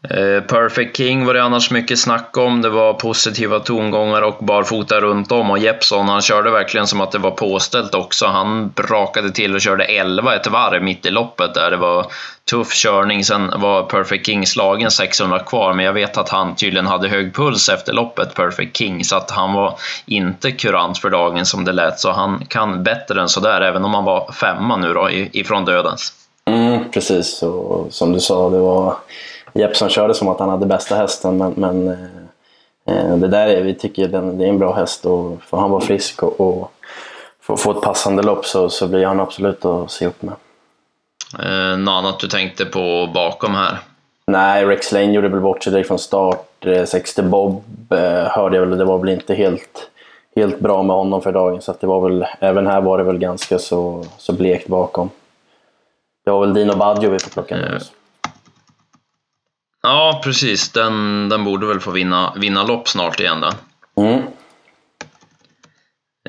Eh, 0.03 0.43
Perfect 0.43 0.97
King 0.97 1.25
var 1.25 1.33
det 1.33 1.43
annars 1.43 1.71
mycket 1.71 1.99
snack 1.99 2.37
om. 2.37 2.61
Det 2.61 2.69
var 2.69 2.93
positiva 2.93 3.59
tongångar 3.59 4.21
och 4.21 4.37
barfota 4.45 4.99
runt 4.99 5.31
om. 5.31 5.51
Och 5.51 5.57
Jeppson, 5.57 6.09
han 6.09 6.21
körde 6.21 6.51
verkligen 6.51 6.87
som 6.87 7.01
att 7.01 7.11
det 7.11 7.17
var 7.17 7.31
påställt 7.31 7.95
också. 7.95 8.25
Han 8.25 8.69
brakade 8.69 9.31
till 9.31 9.55
och 9.55 9.61
körde 9.61 9.83
11 9.83 10.35
ett 10.35 10.47
varv 10.47 10.83
mitt 10.83 11.05
i 11.05 11.11
loppet 11.11 11.53
där. 11.53 11.71
Det 11.71 11.77
var 11.77 12.05
tuff 12.49 12.73
körning. 12.73 13.23
Sen 13.23 13.51
var 13.59 13.83
Perfect 13.83 14.25
King 14.25 14.47
slagen 14.47 14.91
600 14.91 15.39
kvar, 15.39 15.73
men 15.73 15.85
jag 15.85 15.93
vet 15.93 16.17
att 16.17 16.29
han 16.29 16.55
tydligen 16.55 16.87
hade 16.87 17.07
hög 17.07 17.35
puls 17.35 17.69
efter 17.69 17.93
loppet, 17.93 18.33
Perfect 18.33 18.77
King, 18.77 19.03
så 19.03 19.15
att 19.15 19.31
han 19.31 19.53
var 19.53 19.79
inte 20.05 20.51
kurant 20.51 20.97
för 20.97 21.09
dagen 21.09 21.45
som 21.45 21.65
det 21.65 21.71
lät. 21.71 21.99
Så 21.99 22.11
han 22.11 22.45
kan 22.47 22.83
bättre 22.83 23.21
än 23.21 23.29
sådär, 23.29 23.61
även 23.61 23.85
om 23.85 23.93
han 23.93 24.03
var 24.03 24.31
femma 24.31 24.77
nu 24.77 24.93
då 24.93 25.09
ifrån 25.11 25.65
dödens. 25.65 26.13
Mm, 26.45 26.91
precis, 26.91 27.43
och 27.43 27.93
som 27.93 28.13
du 28.13 28.19
sa, 28.19 28.49
det 28.49 28.59
var 28.59 28.95
Jeppson 29.53 29.89
körde 29.89 30.13
som 30.13 30.27
att 30.27 30.39
han 30.39 30.49
hade 30.49 30.65
bästa 30.65 30.95
hästen 30.95 31.37
men, 31.37 31.53
men 31.57 31.87
eh, 32.85 33.15
det 33.17 33.27
där 33.27 33.47
är, 33.47 33.61
vi 33.61 33.73
tycker 33.73 34.07
den, 34.07 34.37
det 34.37 34.45
är 34.45 34.49
en 34.49 34.59
bra 34.59 34.73
häst 34.73 35.05
och 35.05 35.43
får 35.43 35.57
han 35.57 35.71
vara 35.71 35.81
frisk 35.81 36.23
och, 36.23 36.41
och 36.41 36.71
få, 37.41 37.57
få 37.57 37.71
ett 37.71 37.81
passande 37.81 38.23
lopp 38.23 38.45
så, 38.45 38.69
så 38.69 38.87
blir 38.87 39.05
han 39.05 39.19
absolut 39.19 39.65
att 39.65 39.91
se 39.91 40.05
upp 40.05 40.21
med. 40.21 40.35
Eh, 41.39 41.77
något 41.77 41.91
annat 41.91 42.19
du 42.19 42.27
tänkte 42.27 42.65
på 42.65 43.09
bakom 43.13 43.55
här? 43.55 43.77
Nej, 44.27 44.65
Rex 44.65 44.91
Lane 44.91 45.11
gjorde 45.11 45.29
väl 45.29 45.39
bort 45.39 45.63
sig 45.63 45.73
direkt 45.73 45.87
från 45.87 45.99
start. 45.99 46.65
60 46.85 47.21
eh, 47.21 47.27
Bob 47.27 47.63
eh, 47.89 48.23
hörde 48.23 48.57
jag 48.57 48.65
väl, 48.65 48.77
det 48.77 48.85
var 48.85 48.97
väl 48.97 49.09
inte 49.09 49.35
helt, 49.35 49.89
helt 50.35 50.59
bra 50.59 50.83
med 50.83 50.95
honom 50.95 51.21
för 51.21 51.31
dagen. 51.31 51.61
Så 51.61 51.75
det 51.79 51.87
var 51.87 52.09
väl, 52.09 52.25
även 52.39 52.67
här 52.67 52.81
var 52.81 52.97
det 52.97 53.03
väl 53.03 53.17
ganska 53.17 53.59
så, 53.59 54.05
så 54.17 54.33
blekt 54.33 54.67
bakom. 54.67 55.09
Det 56.25 56.31
var 56.31 56.39
väl 56.39 56.53
Dino 56.53 56.75
Baggio 56.75 57.09
vi 57.09 57.19
får 57.19 57.29
plocka 57.29 57.55
med 57.55 57.75
oss. 57.75 57.91
Ja, 59.87 60.21
precis. 60.23 60.69
Den, 60.69 61.29
den 61.29 61.43
borde 61.43 61.67
väl 61.67 61.79
få 61.79 61.91
vinna, 61.91 62.33
vinna 62.35 62.63
lopp 62.63 62.87
snart 62.87 63.19
igen 63.19 63.41
den. 63.41 63.53
Mm. 64.05 64.21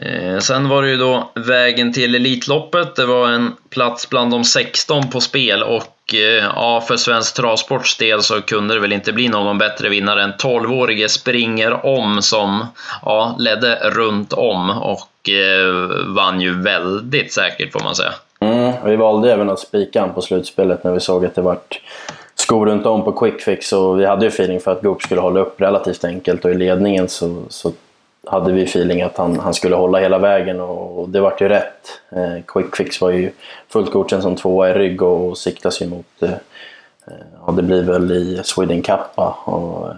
Eh, 0.01 0.39
sen 0.39 0.69
var 0.69 0.83
det 0.83 0.91
ju 0.91 0.97
då 0.97 1.31
vägen 1.35 1.93
till 1.93 2.15
Elitloppet. 2.15 2.97
Det 2.97 3.07
var 3.07 3.29
en 3.29 3.57
plats 3.71 4.11
bland 4.11 4.31
de 4.31 4.45
16 4.45 5.11
på 5.11 5.21
spel 5.21 5.63
och 5.63 6.15
eh, 6.15 6.45
ja, 6.55 6.85
för 6.89 6.97
Svensk 6.97 7.35
Travsports 7.35 7.97
del 7.97 8.23
så 8.23 8.41
kunde 8.41 8.75
det 8.75 8.81
väl 8.81 8.93
inte 8.93 9.13
bli 9.13 9.29
någon 9.29 9.59
bättre 9.59 9.89
vinnare 9.89 10.23
än 10.23 10.33
12-årige 10.33 11.09
Springer 11.09 11.87
Om 11.87 12.23
som 12.23 12.67
ja, 13.03 13.37
ledde 13.39 13.91
runt 13.91 14.33
om 14.33 14.71
och 14.71 15.31
eh, 15.31 15.75
vann 16.07 16.41
ju 16.41 16.63
väldigt 16.63 17.33
säkert 17.33 17.73
får 17.73 17.81
man 17.81 17.95
säga. 17.95 18.13
Mm, 18.41 18.73
vi 18.85 18.97
valde 18.97 19.33
även 19.33 19.51
att 19.51 19.61
spika 19.61 20.09
på 20.09 20.23
slutspelet 20.23 20.85
när 20.85 20.93
vi 20.93 21.01
såg 21.01 21.27
att 21.27 21.35
det 21.35 21.43
vart 21.43 21.81
skor 22.49 22.67
runt 22.67 22.87
om 22.87 23.05
på 23.05 23.13
quick 23.13 23.41
fix 23.41 23.73
och 23.73 24.01
vi 24.01 24.07
hade 24.07 24.25
ju 24.25 24.29
feeling 24.29 24.61
för 24.61 24.73
att 24.73 24.83
Goop 24.83 25.03
skulle 25.03 25.21
hålla 25.21 25.41
upp 25.41 25.61
relativt 25.61 26.05
enkelt 26.05 26.45
och 26.45 26.51
i 26.51 26.55
ledningen 26.55 27.09
så, 27.09 27.43
så 27.49 27.73
hade 28.27 28.53
vi 28.53 28.63
feeling 28.63 29.03
att 29.03 29.17
han, 29.17 29.39
han 29.39 29.55
skulle 29.55 29.77
hålla 29.77 29.99
hela 29.99 30.19
vägen 30.19 30.61
och, 30.61 30.99
och 30.99 31.09
det 31.09 31.21
vart 31.21 31.41
ju 31.41 31.49
rätt. 31.49 32.01
Eh, 32.11 32.43
quick 32.47 32.77
fix 32.77 33.01
var 33.01 33.11
ju 33.11 33.31
fullt 33.69 33.91
godkänd 33.91 34.23
som 34.23 34.37
tvåa 34.37 34.71
i 34.71 34.75
rygg 34.75 35.03
och, 35.03 35.29
och 35.29 35.39
siktas 35.39 35.83
ju 35.83 35.87
mot, 35.87 36.23
eh, 36.23 36.31
eh 36.31 36.37
ja 37.47 37.53
det 37.53 37.63
blir 37.63 37.83
väl 37.83 38.13
i 38.13 38.41
Sweden 38.45 38.83
Cup 38.83 39.01
och, 39.15 39.89
eh, 39.89 39.97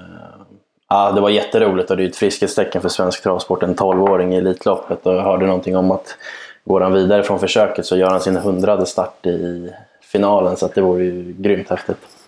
ja, 0.89 1.13
det 1.13 1.21
var 1.21 1.31
jätteroligt 1.31 1.91
och 1.91 1.97
det 1.97 2.03
är 2.03 2.05
ju 2.05 2.11
ett 2.11 2.17
friskhetstecken 2.17 2.83
för 2.83 2.89
svensk 2.89 3.23
travsport, 3.23 3.63
en 3.63 3.75
12-åring 3.75 4.35
i 4.35 4.37
Elitloppet 4.37 5.07
och 5.07 5.15
jag 5.15 5.23
hörde 5.23 5.47
någonting 5.47 5.77
om 5.77 5.91
att 5.91 6.17
går 6.65 6.81
han 6.81 6.93
vidare 6.93 7.23
från 7.23 7.41
försöket 7.41 7.87
så 7.87 7.97
gör 7.97 8.11
han 8.11 8.21
sin 8.21 8.37
hundrade 8.37 8.87
start 8.87 9.27
i 9.27 9.71
finalen 10.01 10.57
så 10.57 10.67
att 10.67 10.75
det 10.75 10.81
vore 10.81 11.05
ju 11.05 11.35
grymt 11.39 11.71
häftigt. 11.71 12.20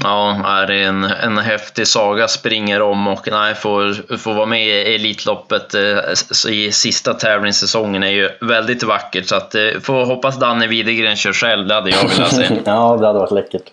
Ja, 0.00 0.40
är 0.46 0.66
det 0.66 0.82
en, 0.82 1.04
en 1.04 1.38
häftig 1.38 1.86
saga, 1.86 2.28
springer 2.28 2.82
om 2.82 3.08
och 3.08 3.28
nej, 3.30 3.54
får, 3.54 4.16
får 4.16 4.34
vara 4.34 4.46
med 4.46 4.66
i 4.66 4.94
Elitloppet 4.94 5.74
eh, 5.74 6.52
i 6.52 6.72
sista 6.72 7.14
tävlingssäsongen 7.14 8.02
är 8.02 8.10
ju 8.10 8.30
väldigt 8.40 8.82
vackert. 8.82 9.26
Så 9.26 9.36
att, 9.36 9.54
eh, 9.54 9.62
får 9.82 10.04
hoppas 10.04 10.38
Danne 10.38 10.66
Widegren 10.66 11.16
kör 11.16 11.32
själv, 11.32 11.68
det 11.68 11.74
hade 11.74 11.90
jag 11.90 12.08
velat 12.08 12.34
se. 12.34 12.48
ja, 12.64 12.96
det 13.00 13.06
hade 13.06 13.18
varit 13.18 13.30
läckert. 13.30 13.70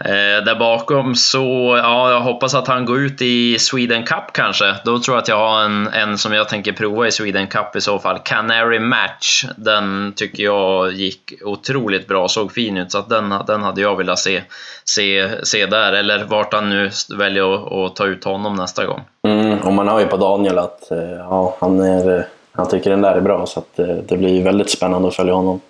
Eh, 0.00 0.44
där 0.44 0.58
bakom 0.58 1.14
så, 1.14 1.78
ja, 1.82 2.10
jag 2.10 2.20
hoppas 2.20 2.54
att 2.54 2.68
han 2.68 2.84
går 2.84 3.00
ut 3.00 3.22
i 3.22 3.58
Sweden 3.58 4.02
Cup 4.02 4.32
kanske. 4.32 4.74
Då 4.84 4.98
tror 4.98 5.16
jag 5.16 5.22
att 5.22 5.28
jag 5.28 5.36
har 5.36 5.62
en, 5.62 5.86
en 5.86 6.18
som 6.18 6.32
jag 6.32 6.48
tänker 6.48 6.72
prova 6.72 7.06
i 7.06 7.10
Sweden 7.10 7.46
Cup 7.46 7.76
i 7.76 7.80
så 7.80 7.98
fall. 7.98 8.18
Canary 8.18 8.78
Match. 8.78 9.44
Den 9.56 10.12
tycker 10.16 10.42
jag 10.42 10.92
gick 10.92 11.32
otroligt 11.44 12.08
bra, 12.08 12.28
såg 12.28 12.52
fin 12.52 12.76
ut. 12.76 12.92
Så 12.92 12.98
att 12.98 13.08
den, 13.08 13.34
den 13.46 13.62
hade 13.62 13.80
jag 13.80 13.96
velat 13.96 14.18
se, 14.18 14.42
se, 14.84 15.30
se 15.42 15.66
där. 15.66 15.92
Eller 15.92 16.24
vart 16.24 16.54
han 16.54 16.70
nu 16.70 16.90
väljer 17.18 17.54
att, 17.54 17.72
att 17.72 17.96
ta 17.96 18.06
ut 18.06 18.24
honom 18.24 18.54
nästa 18.54 18.86
gång. 18.86 19.00
Mm, 19.28 19.58
och 19.58 19.72
man 19.72 19.88
hör 19.88 20.00
ju 20.00 20.06
på 20.06 20.16
Daniel 20.16 20.58
att 20.58 20.90
eh, 20.90 20.98
ja, 20.98 21.56
han, 21.60 21.80
är, 21.80 22.26
han 22.52 22.68
tycker 22.68 22.90
den 22.90 23.02
där 23.02 23.14
är 23.14 23.20
bra. 23.20 23.46
Så 23.46 23.60
att, 23.60 23.78
eh, 23.78 23.86
det 23.86 24.16
blir 24.16 24.44
väldigt 24.44 24.70
spännande 24.70 25.08
att 25.08 25.14
följa 25.14 25.34
honom. 25.34 25.60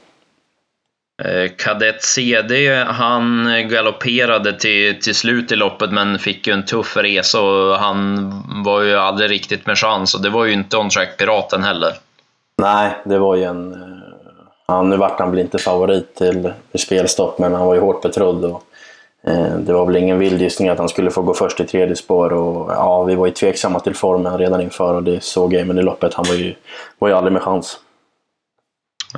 Eh, 1.23 1.51
Kadett 1.57 2.03
CD, 2.03 2.85
han 2.87 3.49
galopperade 3.69 4.59
till, 4.59 5.01
till 5.01 5.15
slut 5.15 5.53
i 5.53 5.57
loppet 5.57 5.93
men 5.93 6.19
fick 6.19 6.47
ju 6.47 6.53
en 6.53 6.65
tuff 6.65 6.97
resa 6.97 7.41
och 7.41 7.77
han 7.77 8.31
var 8.65 8.83
ju 8.83 8.95
aldrig 8.95 9.31
riktigt 9.31 9.67
med 9.67 9.79
chans 9.79 10.15
och 10.15 10.23
det 10.23 10.31
var 10.31 10.45
ju 10.45 10.53
inte 10.53 10.77
On 10.77 10.91
Track 10.91 11.17
Piraten 11.19 11.63
heller. 11.63 11.93
Nej, 12.59 12.91
det 13.05 13.19
var 13.19 13.37
ju 13.37 13.45
en... 13.45 13.73
Eh, 13.73 13.79
ja, 14.67 14.83
nu 14.83 14.97
vart 14.97 15.19
han 15.19 15.31
väl 15.31 15.41
inte 15.41 15.59
favorit 15.59 16.15
till, 16.15 16.53
till 16.71 16.81
spelstopp 16.81 17.39
men 17.39 17.55
han 17.55 17.67
var 17.67 17.75
ju 17.75 17.81
hårt 17.81 18.03
betrodd. 18.03 18.45
Och, 18.45 18.63
eh, 19.27 19.57
det 19.57 19.73
var 19.73 19.87
väl 19.87 19.97
ingen 19.97 20.19
vild 20.19 20.41
gissning 20.41 20.69
att 20.69 20.79
han 20.79 20.89
skulle 20.89 21.11
få 21.11 21.23
gå 21.23 21.35
först 21.35 21.61
i 21.61 21.65
tredje 21.65 21.97
spår 21.97 22.33
och 22.33 22.73
ja, 22.73 23.05
vi 23.05 23.15
var 23.15 23.27
ju 23.27 23.33
tveksamma 23.33 23.81
till 23.81 23.95
formen 23.95 24.39
redan 24.39 24.61
inför 24.61 24.95
och 24.95 25.03
det 25.03 25.23
såg 25.25 25.55
jag 25.55 25.67
men 25.67 25.79
i 25.79 25.83
loppet. 25.83 26.15
Han 26.15 26.25
var 26.29 26.35
ju, 26.35 26.55
var 26.99 27.09
ju 27.09 27.15
aldrig 27.15 27.33
med 27.33 27.43
chans. 27.43 27.79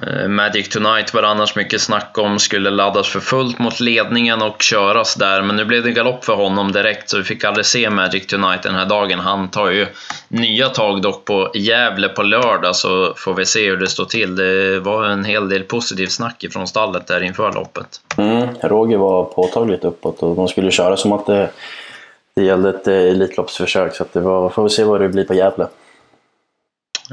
Eh, 0.03 0.29
Magic 0.29 0.69
Tonight 0.69 1.15
var 1.15 1.23
det 1.23 1.29
annars 1.29 1.57
mycket 1.57 1.81
snack 1.81 2.19
om 2.19 2.39
skulle 2.39 2.71
laddas 2.71 3.09
för 3.09 3.21
fullt 3.21 3.59
mot 3.59 3.81
ledningen 3.81 4.43
och 4.43 4.63
köras 4.63 5.15
där, 5.15 5.43
men 5.43 5.57
nu 5.57 5.65
blev 5.65 5.83
det 5.83 5.91
galopp 5.91 6.25
för 6.25 6.35
honom 6.35 6.73
direkt 6.73 7.11
så 7.11 7.19
vi 7.19 7.25
fick 7.25 7.45
aldrig 7.45 7.67
se 7.67 7.91
Magic 7.91 8.27
Tonight 8.27 8.63
den 8.63 8.75
här 8.75 8.87
dagen. 8.87 9.19
Han 9.19 9.49
tar 9.49 9.71
ju 9.71 9.87
nya 10.29 10.69
tag 10.69 11.03
dock 11.03 11.25
på 11.25 11.51
Gävle 11.55 12.09
på 12.09 12.23
lördag 12.23 12.77
så 12.77 13.15
får 13.17 13.35
vi 13.35 13.47
se 13.47 13.71
hur 13.71 13.77
det 13.77 13.87
står 13.87 14.05
till. 14.05 14.37
Det 14.37 14.81
var 14.81 15.05
en 15.05 15.25
hel 15.25 15.49
del 15.49 15.63
positivt 15.63 16.13
snack 16.13 16.45
från 16.53 16.67
stallet 16.67 17.07
där 17.07 17.23
inför 17.23 17.53
loppet. 17.53 18.01
Mm, 18.17 18.49
Roger 18.63 18.97
var 18.97 19.25
påtagligt 19.25 19.85
uppåt 19.85 20.23
och 20.23 20.37
de 20.37 20.49
skulle 20.49 20.71
köra 20.71 20.97
som 20.97 21.13
att 21.13 21.27
det, 21.27 21.51
det 22.37 22.43
gällde 22.43 22.69
ett 22.69 22.87
eh, 22.87 22.95
Elitloppsförsök 22.95 23.95
så 23.95 24.03
att 24.03 24.13
det 24.13 24.21
var, 24.21 24.49
får 24.49 24.63
vi 24.63 24.71
se 24.71 24.85
vad 24.85 25.01
det 25.01 25.09
blir 25.09 25.25
på 25.25 25.35
Gävle. 25.35 25.67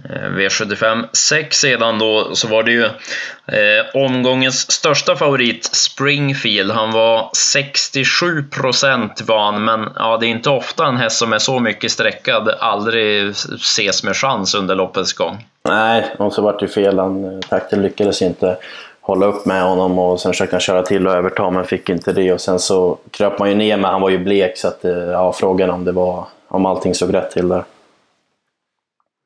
Eh, 0.10 0.30
V75 0.30 1.06
6 1.14 1.58
sedan 1.58 2.00
då 2.00 2.36
så 2.36 2.48
var 2.48 2.64
det 2.64 2.72
ju 2.72 2.84
eh, 2.84 3.86
omgångens 3.94 4.72
största 4.72 5.16
favorit 5.16 5.66
Springfield. 5.66 6.72
Han 6.72 6.92
var 6.92 7.30
67 7.34 8.44
procent 8.44 9.22
van, 9.28 9.66
men 9.66 9.90
ja, 9.96 10.18
det 10.18 10.26
är 10.26 10.30
inte 10.30 10.50
ofta 10.50 10.86
en 10.86 10.98
häst 10.98 11.18
som 11.18 11.34
är 11.34 11.38
så 11.38 11.60
mycket 11.60 11.92
sträckad 11.92 12.50
aldrig 12.60 13.30
ses 13.30 14.04
med 14.04 14.16
chans 14.16 14.56
under 14.56 14.76
loppets 14.76 15.14
gång. 15.14 15.46
Nej, 15.66 16.16
och 16.18 16.34
så 16.34 16.42
vart 16.42 16.60
det 16.60 16.68
fel. 16.68 17.00
Han, 17.00 17.26
eh, 17.26 17.40
takten 17.40 17.82
lyckades 17.82 18.22
inte 18.22 18.58
hålla 19.02 19.26
upp 19.26 19.46
med 19.46 19.64
honom 19.64 20.00
och 20.00 20.20
sen 20.20 20.32
försökte 20.32 20.56
han 20.56 20.62
köra 20.62 20.84
till 20.84 21.08
och 21.08 21.14
överta 21.14 21.50
men 21.50 21.66
fick 21.66 21.90
inte 21.90 22.14
det 22.14 22.34
och 22.34 22.42
sen 22.42 22.60
så 22.60 22.98
kröp 23.12 23.40
man 23.40 23.50
ju 23.50 23.56
ner 23.56 23.78
men 23.78 23.92
han 23.92 24.02
var 24.02 24.10
ju 24.10 24.18
blek 24.18 24.58
så 24.58 24.68
att 24.68 24.86
eh, 24.86 24.92
ja, 24.92 25.34
frågan 25.34 25.70
om 25.70 25.86
det 25.86 25.92
var 25.92 26.26
om 26.48 26.66
allting 26.66 26.96
såg 26.96 27.14
rätt 27.14 27.32
till 27.32 27.50
där. 27.50 27.64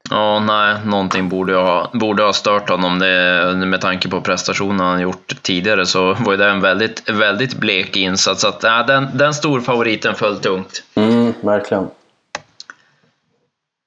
Ja, 0.09 0.39
nej, 0.39 0.75
någonting 0.85 1.29
borde 1.29 1.55
ha, 1.55 1.89
borde 1.93 2.23
ha 2.23 2.33
stört 2.33 2.69
honom. 2.69 2.99
Det, 2.99 3.53
med 3.55 3.81
tanke 3.81 4.09
på 4.09 4.21
prestationen 4.21 4.79
han 4.79 5.01
gjort 5.01 5.41
tidigare 5.41 5.85
så 5.85 6.13
var 6.13 6.37
det 6.37 6.49
en 6.49 6.61
väldigt, 6.61 7.09
väldigt 7.09 7.53
blek 7.53 7.97
insats. 7.97 8.41
Så 8.41 8.47
att, 8.47 8.63
ja, 8.63 8.83
den, 8.83 9.07
den 9.13 9.33
storfavoriten 9.33 10.15
föll 10.15 10.39
tungt. 10.39 10.83
Mm, 10.95 11.33
verkligen. 11.41 11.87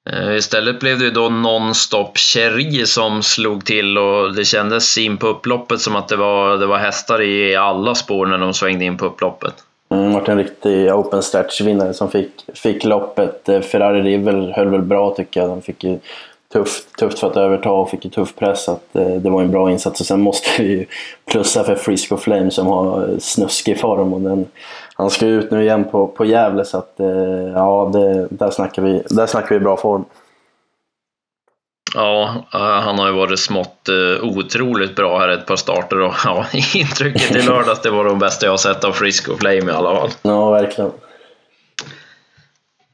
Eh, 0.09 0.35
istället 0.35 0.79
blev 0.79 0.99
det 0.99 1.11
då 1.11 1.29
nonstop 1.29 2.17
Cherry 2.17 2.85
som 2.85 3.23
slog 3.23 3.65
till 3.65 3.97
och 3.97 4.35
det 4.35 4.45
kändes 4.45 4.97
in 4.97 5.17
på 5.17 5.27
upploppet 5.27 5.81
som 5.81 5.95
att 5.95 6.07
det 6.07 6.15
var, 6.15 6.57
det 6.57 6.65
var 6.65 6.77
hästar 6.77 7.21
i 7.21 7.55
alla 7.55 7.95
spår 7.95 8.25
när 8.25 8.37
de 8.37 8.53
svängde 8.53 8.85
in 8.85 8.97
på 8.97 9.05
upploppet. 9.05 9.53
Mm, 9.91 10.13
vart 10.13 10.29
en 10.29 10.37
riktig 10.37 10.93
open 10.93 11.21
stretch-vinnare 11.21 11.93
som 11.93 12.11
fick, 12.11 12.31
fick 12.53 12.83
loppet. 12.83 13.49
Eh, 13.49 13.61
Ferrari 13.61 14.01
Rivel 14.01 14.53
höll 14.55 14.69
väl 14.69 14.81
bra 14.81 15.13
tycker 15.13 15.39
jag. 15.39 15.49
De 15.49 15.61
fick 15.61 15.83
ju 15.83 15.99
tufft, 16.53 16.95
tufft 16.97 17.19
för 17.19 17.27
att 17.27 17.37
överta 17.37 17.71
och 17.71 17.89
fick 17.89 18.05
ju 18.05 18.11
tuff 18.11 18.35
press. 18.35 18.63
Så 18.63 18.71
att, 18.71 18.95
eh, 18.95 19.07
det 19.07 19.29
var 19.29 19.41
en 19.41 19.51
bra 19.51 19.71
insats. 19.71 20.01
Och 20.01 20.07
sen 20.07 20.21
måste 20.21 20.49
vi 20.57 20.69
ju 20.69 20.85
plussa 21.25 21.63
för 21.63 21.75
Frisco 21.75 22.17
Flame 22.17 22.51
som 22.51 22.67
har 22.67 23.09
snuskig 23.19 23.79
form. 23.79 24.13
Och 24.13 24.21
den, 24.21 24.45
han 24.95 25.09
ska 25.09 25.25
ut 25.25 25.51
nu 25.51 25.61
igen 25.63 25.83
på, 25.83 26.07
på 26.07 26.25
Gävle 26.25 26.65
så 26.65 26.77
att, 26.77 26.99
eh, 26.99 27.07
ja, 27.55 27.89
det, 27.93 28.27
där, 28.29 28.51
snackar 28.51 28.81
vi, 28.81 29.03
där 29.09 29.25
snackar 29.25 29.55
vi 29.55 29.59
bra 29.59 29.77
form. 29.77 30.05
Ja, 31.93 32.45
han 32.83 32.99
har 32.99 33.07
ju 33.07 33.13
varit 33.13 33.39
smått 33.39 33.89
uh, 33.89 34.23
otroligt 34.23 34.95
bra 34.95 35.19
här 35.19 35.29
ett 35.29 35.45
par 35.45 35.55
starter 35.55 36.01
och 36.01 36.13
ja, 36.25 36.45
intrycket 36.73 37.35
i 37.35 37.41
lördags 37.41 37.81
det 37.81 37.89
var 37.89 38.05
de 38.05 38.19
bästa 38.19 38.45
jag 38.45 38.53
har 38.53 38.57
sett 38.57 38.83
av 38.83 38.91
Frisco 38.91 39.37
Flame 39.37 39.71
i 39.71 39.75
alla 39.75 39.95
fall. 39.95 40.09
Ja, 40.21 40.51
verkligen. 40.51 40.91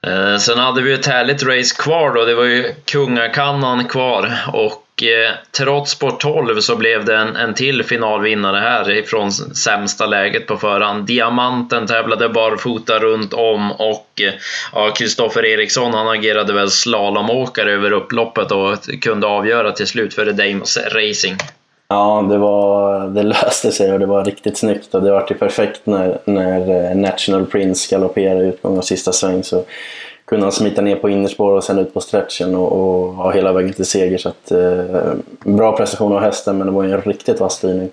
Uh, 0.07 0.37
sen 0.37 0.59
hade 0.59 0.81
vi 0.81 0.93
ett 0.93 1.05
härligt 1.05 1.43
race 1.43 1.75
kvar 1.75 2.13
då, 2.13 2.25
det 2.25 2.35
var 2.35 2.43
ju 2.43 2.73
Kungakannan 2.85 3.85
kvar 3.85 4.39
och 4.53 4.86
Eh, 5.03 5.31
trots 5.57 5.91
sport 5.91 6.21
12 6.21 6.59
så 6.59 6.75
blev 6.75 7.05
det 7.05 7.15
en, 7.15 7.35
en 7.35 7.53
till 7.53 7.83
finalvinnare 7.83 8.57
här 8.57 8.91
ifrån 8.91 9.31
sämsta 9.31 10.05
läget 10.05 10.47
på 10.47 10.57
förhand. 10.57 11.05
Diamanten 11.05 11.87
tävlade 11.87 12.29
barfota 12.29 12.99
runt 12.99 13.33
om 13.33 13.71
och 13.71 14.21
eh, 14.21 14.33
ja, 14.73 14.91
Kristoffer 14.91 15.45
Eriksson 15.45 15.93
han 15.93 16.07
agerade 16.07 16.53
väl 16.53 16.69
slalomåkare 16.69 17.71
över 17.71 17.91
upploppet 17.91 18.51
och 18.51 18.77
kunde 19.01 19.27
avgöra 19.27 19.71
till 19.71 19.87
slut 19.87 20.13
för 20.13 20.25
Dames 20.25 20.77
Racing. 20.77 21.37
Ja, 21.89 22.27
det, 22.29 22.37
var, 22.37 23.07
det 23.07 23.23
löste 23.23 23.71
sig 23.71 23.93
och 23.93 23.99
det 23.99 24.05
var 24.05 24.25
riktigt 24.25 24.57
snyggt 24.57 24.95
och 24.95 25.03
det 25.03 25.11
var 25.11 25.25
ju 25.29 25.35
perfekt 25.35 25.81
när, 25.83 26.19
när 26.25 26.89
eh, 26.89 26.95
National 26.95 27.45
Prince 27.45 27.95
galopperade 27.95 28.45
utgång 28.45 28.77
av 28.77 28.81
sista 28.81 29.11
sväng. 29.11 29.43
Så 29.43 29.65
kunde 30.27 30.45
han 30.45 30.51
smita 30.51 30.81
ner 30.81 30.95
på 30.95 31.09
innerspår 31.09 31.51
och 31.51 31.63
sen 31.63 31.79
ut 31.79 31.93
på 31.93 32.01
stretchen 32.01 32.55
och, 32.55 32.71
och 32.71 33.13
ha 33.13 33.31
hela 33.31 33.53
vägen 33.53 33.73
till 33.73 33.85
seger. 33.85 34.17
Så 34.17 34.29
att, 34.29 34.51
eh, 34.51 35.13
bra 35.43 35.77
prestation 35.77 36.13
av 36.13 36.19
hästen, 36.19 36.57
men 36.57 36.67
det 36.67 36.73
var 36.73 36.83
en 36.83 37.01
riktigt 37.01 37.39
vass 37.39 37.53
styrning. 37.53 37.89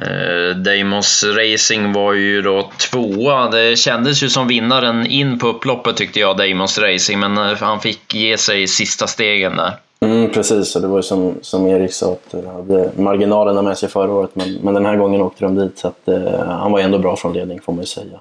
Eh, 0.00 0.56
Deimos 0.56 1.24
Racing 1.24 1.92
var 1.92 2.12
ju 2.12 2.42
då 2.42 2.70
tvåa. 2.90 3.50
Det 3.50 3.78
kändes 3.78 4.22
ju 4.22 4.28
som 4.28 4.48
vinnaren 4.48 5.06
in 5.06 5.38
på 5.38 5.46
upploppet 5.46 5.96
tyckte 5.96 6.20
jag, 6.20 6.36
Deimos 6.36 6.78
Racing, 6.78 7.20
men 7.20 7.38
eh, 7.38 7.56
han 7.56 7.80
fick 7.80 8.14
ge 8.14 8.38
sig 8.38 8.62
i 8.62 8.66
sista 8.66 9.06
stegen 9.06 9.56
där. 9.56 9.72
Mm, 10.00 10.30
precis, 10.30 10.76
och 10.76 10.82
det 10.82 10.88
var 10.88 10.98
ju 10.98 11.02
som, 11.02 11.34
som 11.42 11.66
Erik 11.66 11.92
sa, 11.92 12.12
att 12.12 12.30
de 12.30 12.46
hade 12.46 12.90
marginalerna 12.96 13.62
med 13.62 13.78
sig 13.78 13.88
förra 13.88 14.12
året, 14.12 14.30
men, 14.34 14.54
men 14.62 14.74
den 14.74 14.86
här 14.86 14.96
gången 14.96 15.20
åkte 15.20 15.44
de 15.44 15.54
dit, 15.54 15.78
så 15.78 15.88
att, 15.88 16.08
eh, 16.08 16.38
han 16.46 16.72
var 16.72 16.80
ändå 16.80 16.98
bra 16.98 17.16
från 17.16 17.32
ledning 17.32 17.60
får 17.60 17.72
man 17.72 17.82
ju 17.82 17.86
säga. 17.86 18.20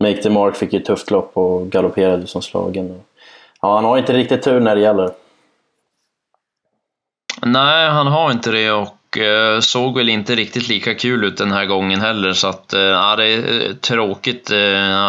Make 0.00 0.22
the 0.22 0.30
Mark 0.30 0.56
fick 0.56 0.72
ju 0.72 0.78
ett 0.78 0.84
tufft 0.84 1.10
lopp 1.10 1.30
och 1.36 1.70
galopperade 1.70 2.26
som 2.26 2.42
slagen. 2.42 3.00
Ja, 3.62 3.74
han 3.74 3.84
har 3.84 3.98
inte 3.98 4.12
riktigt 4.12 4.42
tur 4.42 4.60
när 4.60 4.74
det 4.74 4.82
gäller. 4.82 5.10
Nej, 7.42 7.88
han 7.88 8.06
har 8.06 8.30
inte 8.30 8.50
det 8.50 8.70
och 8.70 9.18
eh, 9.18 9.60
såg 9.60 9.96
väl 9.96 10.08
inte 10.08 10.34
riktigt 10.34 10.68
lika 10.68 10.94
kul 10.94 11.24
ut 11.24 11.38
den 11.38 11.52
här 11.52 11.66
gången 11.66 12.00
heller. 12.00 12.32
Så 12.32 12.48
att, 12.48 12.72
eh, 12.72 12.80
ja, 12.80 13.16
det 13.16 13.26
är 13.26 13.68
eh, 13.68 13.74
tråkigt 13.74 14.50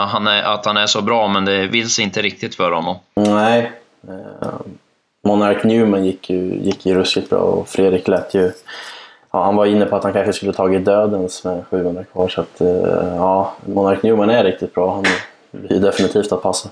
han 0.08 0.28
är, 0.28 0.44
att 0.44 0.66
han 0.66 0.78
är 0.78 0.86
så 0.86 1.02
bra, 1.02 1.28
men 1.28 1.46
det 1.46 1.68
vill 1.68 1.90
sig 1.90 2.04
inte 2.04 2.22
riktigt 2.22 2.56
för 2.56 2.72
honom. 2.72 2.96
Nej. 3.16 3.72
Monark 5.24 5.64
Newman 5.64 6.06
gick 6.06 6.30
ju, 6.30 6.60
gick 6.62 6.86
ju 6.86 6.96
ruskigt 6.96 7.30
bra 7.30 7.40
och 7.40 7.70
Fredrik 7.70 8.08
lät 8.08 8.34
ju 8.34 8.52
ja, 9.32 9.44
han 9.44 9.56
var 9.56 9.66
inne 9.66 9.86
på 9.86 9.96
att 9.96 10.04
han 10.04 10.14
kanske 10.14 10.34
skulle 10.34 10.54
tagit 10.54 10.86
dödens 10.86 11.44
med 11.44 11.64
700 11.70 12.04
kvar. 12.04 12.28
Så 12.28 12.42
att, 12.42 12.62
eh, 12.62 13.16
ja, 13.16 13.54
Monark 13.66 14.04
Newman 14.04 14.30
är 14.30 14.44
riktigt 14.44 14.74
bra. 14.74 14.96
Han 14.96 15.04
är 15.70 15.80
definitivt 15.80 16.32
att 16.32 16.42
passa. 16.42 16.70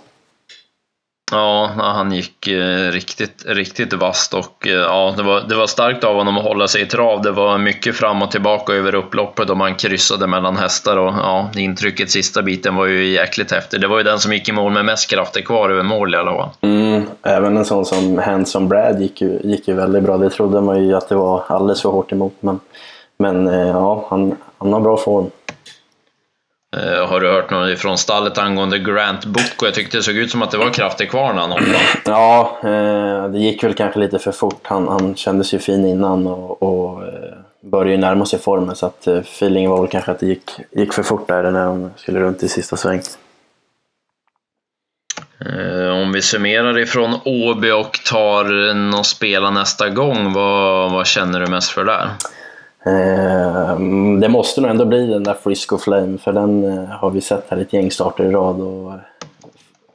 Ja, 1.32 1.70
han 1.78 2.12
gick 2.12 2.48
eh, 2.48 2.92
riktigt, 2.92 3.44
riktigt 3.46 3.94
vast 3.94 4.34
och 4.34 4.68
eh, 4.68 4.74
ja, 4.74 5.14
det 5.18 5.24
var, 5.24 5.42
det 5.50 5.56
var 5.56 5.68
starkt 5.68 6.04
av 6.04 6.16
honom 6.16 6.38
att 6.38 6.44
hålla 6.44 6.68
sig 6.68 6.82
i 6.82 6.86
trav. 6.86 7.22
Det 7.22 7.32
var 7.32 7.58
mycket 7.58 7.96
fram 7.96 8.22
och 8.22 8.32
tillbaka 8.32 8.74
över 8.74 8.96
upploppet 8.96 9.50
och 9.50 9.58
man 9.58 9.76
kryssade 9.76 10.28
mellan 10.28 10.58
hästar 10.58 10.98
och 10.98 11.14
ja, 11.14 11.50
intrycket 11.56 12.12
sista 12.12 12.42
biten 12.42 12.76
var 12.76 12.86
ju 12.86 13.08
jäkligt 13.08 13.52
häftigt. 13.52 13.82
Det 13.82 13.88
var 13.88 13.98
ju 13.98 14.04
den 14.04 14.20
som 14.20 14.34
gick 14.34 14.50
i 14.50 14.52
mål 14.52 14.72
med 14.72 14.86
mest 14.86 15.10
krafter 15.10 15.42
kvar 15.42 15.70
över 15.70 15.84
mål 15.84 16.16
i 16.16 16.18
alla 16.18 16.32
fall. 16.32 16.50
Mm, 16.62 17.04
även 17.24 17.58
en 17.58 17.66
sån 17.66 17.86
som 17.86 18.18
Hanson 18.18 18.68
Brad 18.68 19.02
gick 19.02 19.22
ju, 19.22 19.40
gick 19.44 19.68
ju 19.68 19.74
väldigt 19.74 20.04
bra. 20.04 20.18
Det 20.18 20.30
trodde 20.30 20.62
man 20.62 20.88
ju 20.88 20.96
att 20.96 21.10
det 21.10 21.16
var 21.16 21.44
alldeles 21.48 21.82
för 21.82 21.90
hårt 21.90 22.12
emot 22.12 22.34
men, 22.40 22.60
men 23.18 23.48
eh, 23.48 23.68
ja, 23.68 24.06
han, 24.10 24.36
han 24.58 24.74
har 24.74 24.80
bra 24.80 24.98
form. 24.98 25.30
Uh, 26.78 27.08
har 27.08 27.20
du 27.20 27.32
hört 27.32 27.50
något 27.50 27.80
från 27.80 27.98
stallet 27.98 28.38
angående 28.38 28.80
Grant 28.80 29.26
Book? 29.26 29.62
Och 29.62 29.68
jag 29.68 29.74
tyckte 29.74 29.98
det 29.98 30.04
såg 30.04 30.16
ut 30.16 30.32
som 30.32 30.42
att 30.42 30.52
det 30.52 30.58
var 30.58 30.74
krafter 30.74 31.06
kvar 31.06 31.34
när 31.34 31.42
han 31.42 31.52
hoppade. 31.52 31.78
Ja, 32.06 32.60
eh, 32.64 33.30
det 33.32 33.40
gick 33.40 33.64
väl 33.64 33.74
kanske 33.74 34.00
lite 34.00 34.20
för 34.20 34.32
fort. 34.32 34.62
Han, 34.64 34.88
han 34.88 35.16
kändes 35.16 35.54
ju 35.54 35.60
fin 35.60 35.86
innan 35.86 36.28
och, 36.28 36.64
och 36.64 37.04
eh, 37.04 37.34
började 37.62 37.92
ju 37.92 37.98
närma 37.98 38.26
sig 38.26 38.40
formen 38.40 38.76
så 38.76 38.86
att 38.86 39.08
feelingen 39.08 39.72
var 39.72 39.82
väl 39.82 39.90
kanske 39.90 40.12
att 40.12 40.20
det 40.20 40.26
gick, 40.26 40.52
gick 40.72 40.94
för 40.94 41.04
fort 41.04 41.28
där 41.28 41.52
när 41.52 41.60
han 41.60 41.92
skulle 41.96 42.20
runt 42.20 42.44
i 42.44 42.50
sista 42.50 42.78
sväng. 42.78 43.02
Om 45.94 46.12
vi 46.12 46.22
summerar 46.22 46.80
ifrån 46.80 47.20
Åby 47.26 47.72
och 47.72 48.00
tar 48.06 48.74
någon 48.74 49.04
spela 49.04 49.50
nästa 49.50 49.90
gång, 49.90 50.34
vad, 50.34 50.92
vad 50.92 51.08
känner 51.08 51.40
du 51.40 51.48
mest 51.48 51.72
för 51.72 51.86
där? 51.86 52.10
Eh, 52.86 53.80
det 54.22 54.30
måste 54.30 54.62
nog 54.62 54.72
ändå 54.72 54.86
bli 54.86 55.08
den 55.08 55.24
där 55.24 55.34
Frisco 55.34 55.78
Flame, 55.78 56.18
för 56.18 56.34
den 56.34 56.64
eh, 56.64 56.86
har 56.86 57.10
vi 57.10 57.22
sett 57.22 57.46
här 57.50 57.58
ett 57.58 57.74
gäng 57.74 57.92
starter 57.92 58.24
i 58.24 58.32
rad. 58.32 58.62
Och 58.62 58.94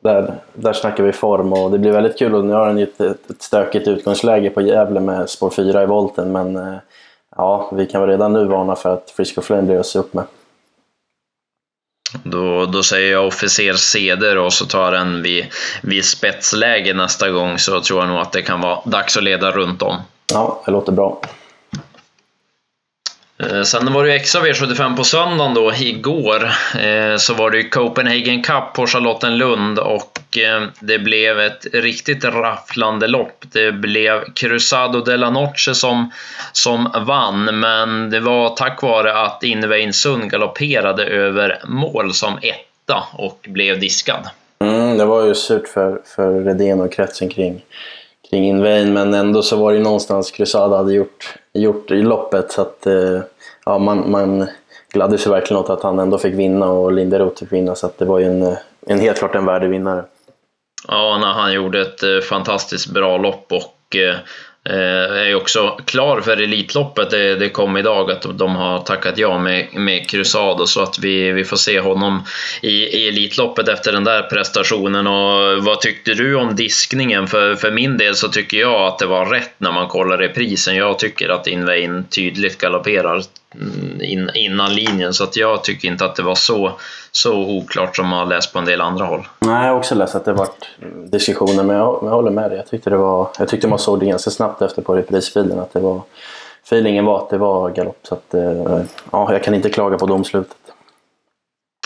där, 0.03 0.35
där 0.55 0.73
snackar 0.73 1.05
vi 1.05 1.12
form 1.12 1.53
och 1.53 1.71
det 1.71 1.79
blir 1.79 1.93
väldigt 1.93 2.19
kul. 2.19 2.35
Och 2.35 2.45
nu 2.45 2.53
har 2.53 2.67
den 2.67 2.79
ju 2.79 2.85
ett, 2.85 3.00
ett 3.00 3.43
stökigt 3.43 3.88
utgångsläge 3.88 4.50
på 4.50 4.61
Gävle 4.61 5.00
med 5.00 5.31
spår 5.31 5.50
4 5.50 5.83
i 5.83 5.87
volten, 5.87 6.33
men 6.33 6.79
ja, 7.37 7.71
vi 7.73 7.87
kan 7.87 8.00
väl 8.00 8.11
redan 8.11 8.33
nu 8.33 8.45
varna 8.45 8.76
för 8.76 8.95
att 8.95 9.11
Frisco 9.11 9.41
Flame 9.41 9.62
blir 9.62 9.79
att 9.79 9.87
se 9.87 9.99
upp 9.99 10.14
med. 10.14 10.25
Då, 12.23 12.67
då 12.67 12.83
säger 12.83 13.12
jag 13.12 13.26
officer 13.26 13.73
Ceder 13.73 14.38
och 14.38 14.53
så 14.53 14.67
tar 14.67 14.93
den 14.93 15.23
vid, 15.23 15.47
vid 15.83 16.05
spetsläge 16.05 16.95
nästa 16.95 17.31
gång 17.31 17.59
så 17.59 17.81
tror 17.81 18.00
jag 18.00 18.09
nog 18.09 18.19
att 18.19 18.33
det 18.33 18.43
kan 18.43 18.61
vara 18.61 18.79
dags 18.85 19.17
att 19.17 19.23
leda 19.23 19.50
runt 19.50 19.83
om. 19.83 19.97
Ja, 20.33 20.62
det 20.64 20.73
låter 20.73 20.93
bra. 20.93 21.21
Eh, 23.54 23.62
sen 23.62 23.92
var 23.92 24.04
det 24.04 24.11
ju 24.11 24.16
extra 24.16 24.40
V75 24.40 24.96
på 24.96 25.04
söndagen 25.04 25.54
då, 25.54 25.73
igår, 25.75 26.44
eh, 26.80 27.16
så 27.16 27.34
var 27.34 27.50
det 27.50 27.58
ju 27.58 27.68
Copenhagen 27.68 28.42
Cup 28.42 28.73
på 28.75 28.87
Charlottenlund 28.87 29.78
och 29.78 30.38
eh, 30.38 30.62
det 30.80 30.99
blev 30.99 31.40
ett 31.40 31.66
riktigt 31.73 32.25
rafflande 32.25 33.06
lopp. 33.06 33.44
Det 33.52 33.73
blev 33.73 34.25
Cruzado 34.34 35.00
de 35.00 35.16
la 35.16 35.30
Noche 35.30 35.75
som, 35.75 36.11
som 36.52 36.88
vann, 37.06 37.61
men 37.61 38.11
det 38.11 38.20
var 38.20 38.49
tack 38.49 38.82
vare 38.82 39.18
att 39.18 39.42
Invein 39.42 39.92
Sund 39.92 40.30
galopperade 40.30 41.04
över 41.04 41.62
mål 41.66 42.14
som 42.14 42.38
etta 42.42 43.04
och 43.12 43.46
blev 43.49 43.80
diskad. 43.80 44.28
Mm, 44.58 44.99
det 44.99 45.04
var 45.04 45.26
ju 45.26 45.34
surt 45.34 45.68
för, 45.68 46.00
för 46.04 46.44
Redén 46.44 46.80
och 46.80 46.92
kretsen 46.92 47.28
kring, 47.28 47.64
kring 48.30 48.44
Invein, 48.44 48.92
men 48.92 49.14
ändå 49.14 49.42
så 49.42 49.56
var 49.56 49.70
det 49.70 49.78
ju 49.78 49.84
någonstans 49.84 50.30
Cruzado 50.30 50.76
hade 50.76 50.94
gjort, 50.94 51.34
gjort 51.52 51.90
i 51.90 52.02
loppet 52.02 52.52
så 52.52 52.61
att 52.62 52.87
ja, 53.64 53.78
man, 53.78 54.11
man 54.11 54.47
gladde 54.92 55.18
sig 55.18 55.33
verkligen 55.33 55.62
åt 55.62 55.71
att 55.71 55.83
han 55.83 55.99
ändå 55.99 56.18
fick 56.18 56.35
vinna 56.35 56.71
och 56.71 56.92
Linderoth 56.92 57.40
fick 57.40 57.52
vinna 57.52 57.75
så 57.75 57.90
det 57.99 58.04
var 58.04 58.18
ju 58.18 58.25
en, 58.25 58.56
en 58.87 59.00
helt 59.00 59.18
klart 59.18 59.35
en 59.35 59.47
värdig 59.47 59.68
vinnare. 59.68 60.04
Ja, 60.88 61.18
när 61.21 61.33
han 61.33 61.52
gjorde 61.52 61.80
ett 61.80 62.02
eh, 62.02 62.21
fantastiskt 62.21 62.90
bra 62.90 63.18
lopp 63.18 63.52
och 63.52 63.97
eh, 63.97 64.16
Eh, 64.68 65.28
är 65.28 65.35
också 65.35 65.78
klar 65.85 66.21
för 66.21 66.42
Elitloppet. 66.42 67.11
Det, 67.11 67.35
det 67.35 67.49
kom 67.49 67.76
idag 67.76 68.11
att 68.11 68.38
de 68.38 68.56
har 68.56 68.80
tackat 68.80 69.18
ja 69.18 69.38
med, 69.38 69.68
med 69.73 70.11
Crusado 70.11 70.66
så 70.66 70.83
att 70.83 70.99
vi, 70.99 71.33
vi 71.33 71.44
får 71.44 71.56
se 71.56 71.80
honom 71.80 72.23
i, 72.62 72.68
i 72.68 73.09
Elitloppet 73.09 73.68
efter 73.68 73.92
den 73.92 74.04
där 74.04 74.23
prestationen. 74.23 75.06
Och 75.06 75.64
vad 75.64 75.80
tyckte 75.80 76.14
du 76.14 76.37
om 76.37 76.56
diskningen? 76.56 77.26
För, 77.26 77.54
för 77.54 77.71
min 77.71 77.99
del 77.99 78.14
så 78.14 78.28
tycker 78.28 78.56
jag 78.56 78.87
att 78.87 78.99
det 78.99 79.06
var 79.06 79.26
rätt 79.26 79.54
när 79.59 79.73
man 79.73 79.88
kollar 79.88 80.18
reprisen. 80.18 80.76
Jag 80.76 80.99
tycker 80.99 81.28
att 81.28 81.47
Invein 81.47 82.04
tydligt 82.04 82.59
galopperar 82.59 83.23
mm, 83.54 84.00
in, 84.02 84.30
innan 84.35 84.75
linjen 84.75 85.14
så 85.14 85.25
att 85.25 85.37
jag 85.37 85.64
tycker 85.64 85.88
inte 85.88 86.04
att 86.04 86.16
det 86.16 86.23
var 86.23 86.35
så, 86.35 86.73
så 87.12 87.35
oklart 87.35 87.97
som 87.97 88.09
man 88.09 88.18
har 88.18 88.26
läst 88.26 88.52
på 88.52 88.59
en 88.59 88.64
del 88.64 88.80
andra 88.80 89.04
håll. 89.04 89.26
Nej, 89.38 89.66
jag 89.66 89.73
har 89.73 89.78
också 89.78 89.94
läst 89.94 90.14
att 90.14 90.25
det 90.25 90.33
varit 90.33 90.68
diskussioner 91.06 91.64
men 91.64 91.76
jag, 91.76 91.99
jag 92.02 92.11
håller 92.11 92.30
med 92.30 92.50
dig. 92.50 92.59
Jag 92.59 92.66
tyckte, 92.66 92.90
det 92.90 92.97
var, 92.97 93.28
jag 93.38 93.49
tyckte 93.49 93.68
man 93.68 93.78
såg 93.78 94.00
det 94.00 94.06
ganska 94.06 94.30
snabbt 94.30 94.53
snabbt 94.54 94.62
efter 94.62 94.82
på 94.82 94.94
reprisfilen 94.94 95.58
att 95.58 95.73
det 95.73 95.80
var 95.80 96.02
feelingen 96.64 97.04
var 97.04 97.18
att 97.18 97.30
det 97.30 97.38
var 97.38 97.70
galopp. 97.70 97.99
Så 98.02 98.14
att, 98.14 98.34
eh, 98.34 98.82
ja, 99.12 99.32
jag 99.32 99.42
kan 99.42 99.54
inte 99.54 99.70
klaga 99.70 99.99
på 99.99 100.06
domslutet. 100.06 100.56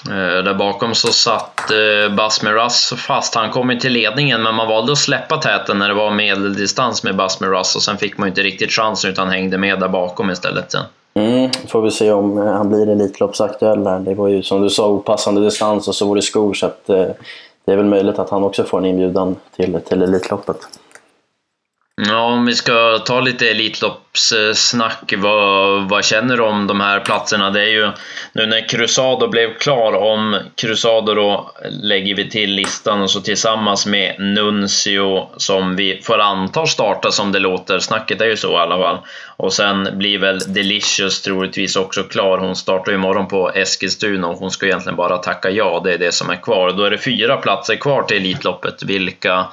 Eh, 0.08 0.44
där 0.44 0.54
bakom 0.54 0.94
så 0.94 1.08
satt 1.08 1.70
eh, 1.70 2.14
Basmeras 2.14 2.94
fast. 2.96 3.34
Han 3.34 3.50
kom 3.50 3.70
ju 3.70 3.78
till 3.78 3.92
ledningen 3.92 4.42
men 4.42 4.54
man 4.54 4.68
valde 4.68 4.92
att 4.92 4.98
släppa 4.98 5.36
täten 5.36 5.78
när 5.78 5.88
det 5.88 5.94
var 5.94 6.10
medeldistans 6.10 7.04
med 7.04 7.16
Basmeras 7.16 7.76
och 7.76 7.82
sen 7.82 7.96
fick 7.96 8.18
man 8.18 8.28
inte 8.28 8.42
riktigt 8.42 8.70
chansen 8.70 9.10
utan 9.10 9.28
hängde 9.28 9.58
med 9.58 9.80
där 9.80 9.88
bakom 9.88 10.30
istället 10.30 10.72
sen. 10.72 10.84
Mm, 11.14 11.50
får 11.68 11.82
vi 11.82 11.90
se 11.90 12.12
om 12.12 12.36
han 12.36 12.68
blir 12.68 12.88
Elitloppsaktuell 12.88 13.84
där. 13.84 13.98
Det 13.98 14.14
var 14.14 14.28
ju 14.28 14.42
som 14.42 14.62
du 14.62 14.70
sa 14.70 14.88
opassande 14.88 15.40
distans 15.40 15.88
och 15.88 15.94
så 15.94 16.08
var 16.08 16.16
det 16.16 16.22
skor 16.22 16.54
så 16.54 16.66
att, 16.66 16.86
det 16.86 17.72
är 17.72 17.76
väl 17.76 17.86
möjligt 17.86 18.18
att 18.18 18.30
han 18.30 18.44
också 18.44 18.64
får 18.64 18.78
en 18.78 18.84
inbjudan 18.84 19.36
till, 19.56 19.80
till 19.88 20.02
Elitloppet. 20.02 20.56
Ja, 22.06 22.20
om 22.20 22.46
vi 22.46 22.54
ska 22.54 22.98
ta 22.98 23.20
lite 23.20 23.50
Elitlopp. 23.50 24.07
Elitloppssnack, 24.18 25.14
vad, 25.16 25.88
vad 25.88 26.04
känner 26.04 26.36
du 26.36 26.42
om 26.42 26.66
de 26.66 26.80
här 26.80 27.00
platserna? 27.00 27.50
Det 27.50 27.60
är 27.60 27.66
ju 27.66 27.90
nu 28.32 28.46
när 28.46 28.68
Crusado 28.68 29.28
blev 29.28 29.54
klar, 29.58 29.92
om 29.92 30.36
Crusado 30.54 31.14
då 31.14 31.50
lägger 31.70 32.14
vi 32.14 32.30
till 32.30 32.50
listan 32.50 33.02
och 33.02 33.10
så 33.10 33.20
tillsammans 33.20 33.86
med 33.86 34.14
Nuncio 34.18 35.28
som 35.36 35.76
vi 35.76 36.00
får 36.02 36.18
anta 36.18 36.66
starta 36.66 37.10
som 37.10 37.32
det 37.32 37.38
låter, 37.38 37.78
snacket 37.78 38.20
är 38.20 38.26
ju 38.26 38.36
så 38.36 38.52
i 38.52 38.56
alla 38.56 38.78
fall. 38.78 38.98
Och 39.36 39.52
sen 39.52 39.88
blir 39.92 40.18
väl 40.18 40.38
Delicious 40.38 41.22
troligtvis 41.22 41.76
också 41.76 42.02
klar. 42.02 42.38
Hon 42.38 42.56
startar 42.56 42.92
ju 42.92 42.98
imorgon 42.98 43.28
på 43.28 43.50
Eskilstuna 43.50 44.26
och 44.26 44.38
hon 44.38 44.50
ska 44.50 44.66
egentligen 44.66 44.96
bara 44.96 45.18
tacka 45.18 45.50
ja, 45.50 45.80
det 45.84 45.94
är 45.94 45.98
det 45.98 46.12
som 46.12 46.30
är 46.30 46.42
kvar. 46.42 46.72
Då 46.72 46.84
är 46.84 46.90
det 46.90 46.98
fyra 46.98 47.36
platser 47.36 47.76
kvar 47.76 48.02
till 48.02 48.16
Elitloppet. 48.16 48.82
Vilka 48.82 49.46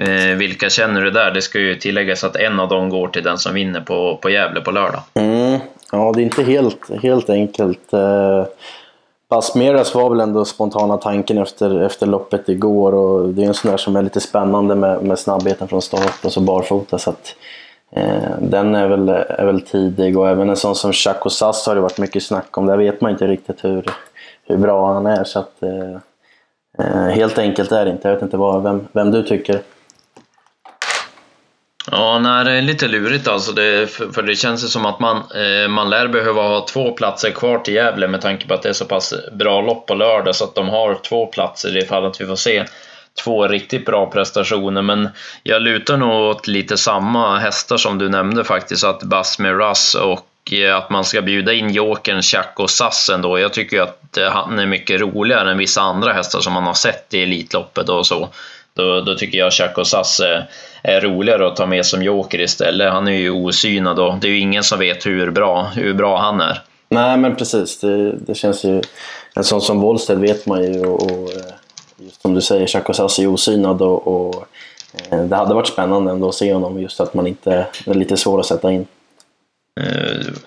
Eh, 0.00 0.36
vilka 0.36 0.70
känner 0.70 1.02
du 1.02 1.10
där? 1.10 1.30
Det 1.30 1.42
ska 1.42 1.58
ju 1.58 1.74
tilläggas 1.74 2.24
att 2.24 2.36
en 2.36 2.60
av 2.60 2.68
dem 2.68 2.88
går 2.88 3.08
till 3.08 3.22
den 3.22 3.38
som 3.38 3.54
vinner 3.54 3.80
på, 3.80 4.09
på 4.16 4.30
Gävle 4.30 4.60
på 4.60 4.70
lördag. 4.70 5.00
Mm. 5.14 5.60
Ja, 5.92 6.12
det 6.14 6.22
är 6.22 6.24
inte 6.24 6.42
helt, 6.42 7.02
helt 7.02 7.30
enkelt. 7.30 7.92
Eh, 7.92 8.44
Pasmeras 9.28 9.94
var 9.94 10.10
väl 10.10 10.20
ändå 10.20 10.44
spontana 10.44 10.96
tanken 10.96 11.38
efter, 11.38 11.80
efter 11.82 12.06
loppet 12.06 12.48
igår 12.48 12.94
och 12.94 13.28
det 13.28 13.42
är 13.42 13.46
en 13.46 13.54
sån 13.54 13.70
där 13.70 13.78
som 13.78 13.96
är 13.96 14.02
lite 14.02 14.20
spännande 14.20 14.74
med, 14.74 15.02
med 15.02 15.18
snabbheten 15.18 15.68
från 15.68 15.82
start 15.82 16.24
och 16.24 16.32
så 16.32 16.40
barfota. 16.40 16.98
Så 16.98 17.10
att, 17.10 17.36
eh, 17.92 18.38
den 18.40 18.74
är 18.74 18.88
väl, 18.88 19.08
är 19.08 19.46
väl 19.46 19.60
tidig 19.60 20.18
och 20.18 20.28
även 20.28 20.48
en 20.48 20.56
sån 20.56 20.74
som 20.74 20.92
Chaco 20.92 21.30
Sass 21.30 21.66
har 21.66 21.74
det 21.74 21.80
varit 21.80 21.98
mycket 21.98 22.22
snack 22.22 22.58
om. 22.58 22.66
Där 22.66 22.76
vet 22.76 23.00
man 23.00 23.10
inte 23.10 23.26
riktigt 23.26 23.64
hur, 23.64 23.84
hur 24.46 24.56
bra 24.56 24.92
han 24.92 25.06
är. 25.06 25.24
Så 25.24 25.38
att, 25.38 25.62
eh, 25.62 25.94
eh 26.78 27.08
helt 27.08 27.38
enkelt 27.38 27.72
är 27.72 27.84
det 27.84 27.90
inte. 27.90 28.08
Jag 28.08 28.14
vet 28.14 28.22
inte 28.22 28.36
vad, 28.36 28.62
vem, 28.62 28.88
vem 28.92 29.10
du 29.10 29.22
tycker. 29.22 29.60
Ja, 31.92 32.18
nej, 32.18 32.44
det 32.44 32.50
är 32.50 32.62
lite 32.62 32.88
lurigt 32.88 33.28
alltså. 33.28 33.52
Det, 33.52 33.86
för, 33.86 34.22
det 34.22 34.36
känns 34.36 34.72
som 34.72 34.86
att 34.86 35.00
man, 35.00 35.16
eh, 35.16 35.68
man 35.68 35.90
lär 35.90 36.08
behöva 36.08 36.42
ha 36.42 36.66
två 36.66 36.92
platser 36.92 37.30
kvar 37.30 37.58
till 37.58 37.74
Gävle 37.74 38.08
med 38.08 38.20
tanke 38.20 38.46
på 38.46 38.54
att 38.54 38.62
det 38.62 38.68
är 38.68 38.72
så 38.72 38.84
pass 38.84 39.14
bra 39.32 39.60
lopp 39.60 39.86
på 39.86 39.94
lördag 39.94 40.36
så 40.36 40.44
att 40.44 40.54
de 40.54 40.68
har 40.68 40.94
två 40.94 41.26
platser 41.26 41.76
ifall 41.76 42.06
att 42.06 42.20
vi 42.20 42.26
får 42.26 42.36
se 42.36 42.64
två 43.24 43.48
riktigt 43.48 43.86
bra 43.86 44.10
prestationer. 44.10 44.82
Men 44.82 45.08
jag 45.42 45.62
lutar 45.62 45.96
nog 45.96 46.10
åt 46.10 46.46
lite 46.46 46.76
samma 46.76 47.38
hästar 47.38 47.76
som 47.76 47.98
du 47.98 48.08
nämnde 48.08 48.44
faktiskt, 48.44 48.84
att 48.84 49.02
Basme 49.02 49.52
Russ 49.52 49.94
och 49.94 50.52
eh, 50.52 50.76
att 50.76 50.90
man 50.90 51.04
ska 51.04 51.22
bjuda 51.22 51.52
in 51.52 51.70
Jokern, 51.70 52.22
Chuck 52.22 52.52
och 52.56 52.70
Sass 52.70 53.10
ändå. 53.14 53.38
Jag 53.38 53.52
tycker 53.52 53.80
att 53.80 54.16
eh, 54.16 54.30
han 54.30 54.58
är 54.58 54.66
mycket 54.66 55.00
roligare 55.00 55.50
än 55.50 55.58
vissa 55.58 55.80
andra 55.80 56.12
hästar 56.12 56.40
som 56.40 56.52
man 56.52 56.64
har 56.64 56.74
sett 56.74 57.14
i 57.14 57.22
Elitloppet 57.22 57.88
och 57.88 58.06
så. 58.06 58.28
Då, 58.74 59.00
då 59.00 59.14
tycker 59.14 59.38
jag 59.38 59.52
Chaco 59.52 59.84
Sass 59.84 60.20
är, 60.20 60.48
är 60.82 61.00
roligare 61.00 61.46
att 61.46 61.56
ta 61.56 61.66
med 61.66 61.86
som 61.86 62.02
joker 62.02 62.40
istället. 62.40 62.92
Han 62.92 63.08
är 63.08 63.12
ju 63.12 63.30
osynad 63.30 63.98
och 63.98 64.14
det 64.20 64.26
är 64.26 64.30
ju 64.30 64.38
ingen 64.38 64.62
som 64.62 64.78
vet 64.78 65.06
hur 65.06 65.30
bra, 65.30 65.62
hur 65.62 65.94
bra 65.94 66.18
han 66.18 66.40
är. 66.40 66.62
Nej, 66.88 67.16
men 67.16 67.36
precis. 67.36 67.80
Det, 67.80 68.12
det 68.12 68.34
känns 68.34 68.64
ju... 68.64 68.82
En 69.34 69.44
sån 69.44 69.60
som 69.60 69.80
Wollstedt 69.80 70.20
vet 70.20 70.46
man 70.46 70.64
ju 70.64 70.86
och, 70.86 71.02
och 71.02 71.10
eh, 71.10 71.52
just 71.96 72.22
som 72.22 72.34
du 72.34 72.40
säger, 72.40 72.66
Chaco 72.66 72.92
Sassi 72.92 73.22
är 73.22 73.26
osynad 73.26 73.82
och, 73.82 74.06
och 74.06 74.44
eh, 75.10 75.24
det 75.24 75.36
hade 75.36 75.54
varit 75.54 75.68
spännande 75.68 76.10
ändå 76.10 76.28
att 76.28 76.34
se 76.34 76.52
honom 76.52 76.80
just 76.80 77.00
att 77.00 77.14
man 77.14 77.26
inte... 77.26 77.66
Det 77.84 77.90
är 77.90 77.94
lite 77.94 78.16
svårt 78.16 78.40
att 78.40 78.46
sätta 78.46 78.72
in. 78.72 78.86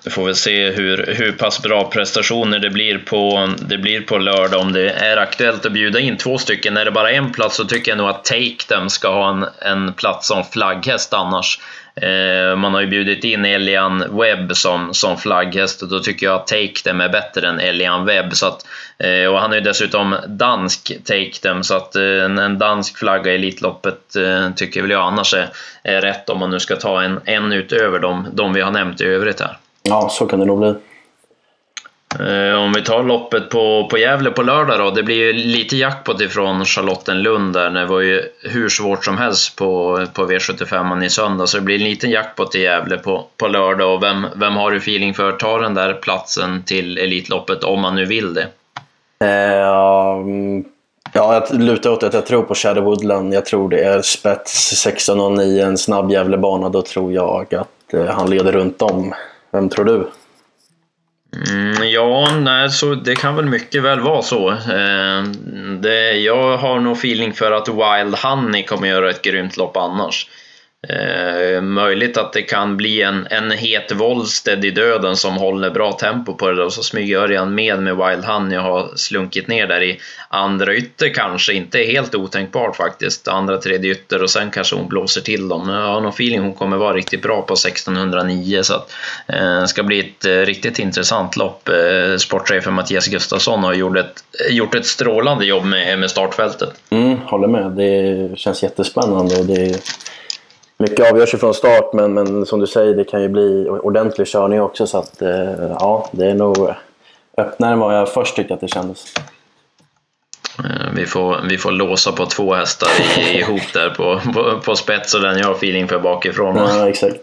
Vi 0.04 0.12
får 0.12 0.26
väl 0.26 0.36
se 0.36 0.70
hur, 0.72 1.14
hur 1.18 1.32
pass 1.32 1.62
bra 1.62 1.90
prestationer 1.90 2.60
det 2.60 2.70
blir, 2.70 2.98
på, 2.98 3.50
det 3.68 3.78
blir 3.78 4.02
på 4.02 4.18
lördag. 4.18 4.62
Om 4.62 4.74
det 4.74 4.90
är 4.90 5.18
aktuellt 5.18 5.66
att 5.66 5.72
bjuda 5.72 6.00
in 6.00 6.18
två 6.18 6.38
stycken. 6.38 6.78
Är 6.78 6.86
det 6.86 6.92
bara 6.92 7.12
en 7.12 7.32
plats 7.32 7.56
så 7.56 7.66
tycker 7.66 7.92
jag 7.92 7.98
nog 7.98 8.10
att 8.10 8.26
Take 8.26 8.64
Them 8.68 8.90
ska 8.90 9.08
ha 9.08 9.30
en, 9.30 9.46
en 9.62 9.94
plats 9.94 10.28
som 10.28 10.44
flagghäst 10.44 11.14
annars. 11.14 11.60
Eh, 11.96 12.56
man 12.56 12.74
har 12.74 12.82
ju 12.82 12.88
bjudit 12.88 13.24
in 13.24 13.46
Elian 13.46 14.04
Webb 14.20 14.56
som, 14.56 14.94
som 14.94 15.18
flagghäst 15.18 15.82
och 15.82 15.90
då 15.90 16.00
tycker 16.00 16.26
jag 16.26 16.36
att 16.36 16.48
Take 16.48 16.82
Them 16.84 17.02
är 17.02 17.10
bättre 17.10 17.48
än 17.48 17.60
Elian 17.60 18.06
Webb. 18.06 18.36
Så 18.36 18.46
att, 18.46 18.66
eh, 18.98 19.28
och 19.28 19.40
han 19.40 19.52
är 19.52 19.56
ju 19.56 19.62
dessutom 19.62 20.16
dansk 20.28 20.92
Take 21.04 21.34
Them, 21.42 21.64
så 21.64 21.76
att 21.76 21.96
eh, 21.96 22.24
en 22.24 22.58
dansk 22.60 22.98
flagga 22.98 23.32
i 23.32 23.36
Elitloppet 23.36 24.16
eh, 24.16 24.54
tycker 24.56 24.82
väl 24.82 24.92
jag 24.92 25.02
annars 25.02 25.34
är, 25.34 25.50
är 25.84 26.02
rätt 26.02 26.30
om 26.30 26.40
man 26.40 26.52
nu 26.52 26.60
ska 26.60 26.76
ta 26.76 27.02
en, 27.02 27.20
en 27.26 27.54
utöver 27.54 28.00
de, 28.00 28.28
de 28.34 28.54
vi 28.54 28.62
har 28.62 28.72
nämnt 28.72 29.02
i 29.02 29.06
övrigt 29.06 29.40
här. 29.40 29.58
Ja, 29.84 30.10
så 30.10 30.26
kan 30.26 30.40
det 30.40 30.46
nog 30.46 30.60
bli. 30.60 30.74
Eh, 32.20 32.56
om 32.56 32.74
vi 32.74 32.82
tar 32.82 33.04
loppet 33.04 33.50
på, 33.50 33.88
på 33.92 33.98
Gävle 33.98 34.32
på 34.32 34.42
lördag 34.42 34.80
då. 34.80 34.92
Det 34.92 35.04
blir 35.04 35.16
ju 35.16 35.34
lite 35.34 35.78
jackpot 35.78 36.22
ifrån 36.22 36.66
Charlottenlund 36.66 37.54
där. 37.54 37.70
Det 37.70 37.86
var 37.86 38.02
ju 38.02 38.22
hur 38.44 38.70
svårt 38.70 39.06
som 39.06 39.18
helst 39.18 39.56
på, 39.56 40.00
på 40.14 40.26
V75 40.26 41.04
i 41.04 41.10
söndag. 41.10 41.48
Så 41.48 41.58
det 41.58 41.64
blir 41.64 41.76
en 41.76 41.84
liten 41.84 42.10
jackpot 42.10 42.56
i 42.56 42.62
Gävle 42.62 42.98
på, 42.98 43.26
på 43.38 43.48
lördag. 43.48 43.94
Och 43.96 44.04
vem, 44.04 44.28
vem 44.36 44.56
har 44.56 44.72
du 44.72 44.78
feeling 44.78 45.14
för 45.14 45.32
tar 45.32 45.60
den 45.60 45.74
där 45.74 45.94
platsen 45.94 46.64
till 46.64 46.98
Elitloppet 46.98 47.64
om 47.64 47.80
man 47.80 47.96
nu 47.96 48.06
vill 48.06 48.34
det? 48.34 48.48
Eh, 49.20 49.54
ja, 49.54 50.24
jag 51.14 51.44
lutar 51.52 51.90
åt 51.90 52.04
att 52.04 52.14
jag 52.14 52.26
tror 52.26 52.44
på 52.44 52.56
Shadow 52.56 52.84
Woodland. 52.84 53.34
Jag 53.34 53.46
tror 53.46 53.70
det 53.70 53.84
är 53.84 54.02
spets 54.02 54.86
16.09, 54.88 55.66
en 55.66 55.78
snabb 55.78 56.12
Gävlebana. 56.12 56.70
Då 56.70 56.82
tror 56.82 57.14
jag 57.14 57.56
att 57.56 57.94
eh, 57.94 58.06
han 58.06 58.30
leder 58.30 58.52
runt 58.52 58.82
om. 58.82 59.14
Vem 59.52 59.70
tror 59.70 59.86
du? 59.86 60.08
Mm, 61.36 61.90
ja, 61.90 62.36
nej, 62.40 62.70
så 62.70 62.96
det 62.96 63.16
kan 63.16 63.36
väl 63.36 63.46
mycket 63.46 63.84
väl 63.84 64.00
vara 64.00 64.22
så. 64.22 64.52
Eh, 64.52 65.24
det, 65.80 66.12
jag 66.12 66.58
har 66.58 66.80
nog 66.80 66.98
feeling 66.98 67.34
för 67.34 67.52
att 67.52 67.68
Wild 67.68 68.16
Honey 68.16 68.64
kommer 68.64 68.88
göra 68.88 69.10
ett 69.10 69.22
grymt 69.22 69.58
lopp 69.58 69.78
annars. 69.78 70.28
Eh, 70.90 71.62
möjligt 71.62 72.18
att 72.18 72.34
det 72.34 72.42
kan 72.42 72.78
bli 72.78 73.02
en, 73.02 73.28
en 73.30 73.52
het 73.52 73.92
Wollsted 73.92 74.66
i 74.66 74.72
döden 74.72 75.16
som 75.16 75.34
håller 75.34 75.70
bra 75.70 75.92
tempo 75.92 76.34
på 76.34 76.50
det 76.50 76.56
där 76.56 76.66
och 76.66 76.74
så 76.74 76.84
smyger 76.84 77.18
Örjan 77.18 77.56
med 77.56 77.80
med 77.80 77.98
Wild 77.98 78.26
Honey 78.26 78.58
och 78.58 78.64
har 78.64 78.92
slunkit 78.96 79.48
ner 79.48 79.68
där 79.68 79.84
i 79.84 80.00
andra 80.30 80.76
ytter 80.76 81.14
kanske, 81.14 81.54
inte 81.54 81.78
helt 81.78 82.16
otänkbart 82.16 82.76
faktiskt, 82.76 83.28
andra 83.28 83.58
tredje 83.58 83.92
ytter 83.92 84.24
och 84.24 84.30
sen 84.30 84.52
kanske 84.52 84.76
hon 84.76 84.88
blåser 84.88 85.22
till 85.22 85.48
dem. 85.48 85.70
Jag 85.70 85.88
har 85.88 86.02
någon 86.02 86.10
feeling 86.10 86.42
hon 86.42 86.54
kommer 86.54 86.78
vara 86.78 86.94
riktigt 86.94 87.22
bra 87.22 87.42
på 87.42 87.54
1609 87.54 88.64
så 88.64 88.74
att 88.74 88.92
eh, 89.28 89.62
det 89.62 89.68
ska 89.68 89.84
bli 89.84 90.00
ett 90.00 90.26
eh, 90.26 90.32
riktigt 90.32 90.80
intressant 90.80 91.36
lopp. 91.36 91.70
Eh, 91.70 92.18
sportchefen 92.18 92.74
Mattias 92.74 93.08
Gustafsson 93.08 93.64
har 93.64 93.74
gjort 93.74 93.98
ett, 93.98 94.24
gjort 94.50 94.76
ett 94.76 94.86
strålande 94.86 95.46
jobb 95.46 95.66
med, 95.66 96.00
med 96.00 96.10
startfältet. 96.10 96.70
Mm, 96.90 97.18
håller 97.18 97.48
med, 97.48 97.72
det 97.72 98.40
känns 98.40 98.64
jättespännande 98.64 99.36
och 99.36 99.46
det 99.46 99.84
mycket 100.84 101.12
avgörs 101.12 101.34
ju 101.34 101.38
från 101.38 101.54
start, 101.54 101.94
men, 101.94 102.14
men 102.14 102.46
som 102.46 102.60
du 102.60 102.68
säger, 102.68 102.94
det 102.94 103.04
kan 103.04 103.22
ju 103.22 103.30
bli 103.30 103.68
ordentlig 103.70 104.28
körning 104.28 104.62
också. 104.62 104.88
Så 104.88 104.98
att, 104.98 105.22
eh, 105.22 105.54
ja, 105.80 106.10
det 106.12 106.26
är 106.26 106.34
nog 106.34 106.74
öppnare 107.38 107.74
än 107.74 107.80
vad 107.80 107.98
jag 107.98 108.10
först 108.10 108.36
tyckte 108.36 108.54
att 108.54 108.62
det 108.62 108.68
kändes. 108.68 109.14
Eh, 110.60 110.94
vi 110.96 111.06
får, 111.06 111.42
vi 111.50 111.58
får 111.58 111.72
låsa 111.72 112.12
på 112.12 112.26
två 112.26 112.54
hästar 112.54 112.90
ihop 113.34 113.74
där 113.74 113.90
på, 113.90 114.22
på, 114.34 114.60
på 114.60 114.76
spets 114.76 115.14
och 115.14 115.22
den 115.22 115.38
jag 115.38 115.48
har 115.48 115.56
feeling 115.56 115.88
för 115.88 116.00
bakifrån. 116.00 116.56
Ja, 116.56 116.90
exakt. 116.90 117.20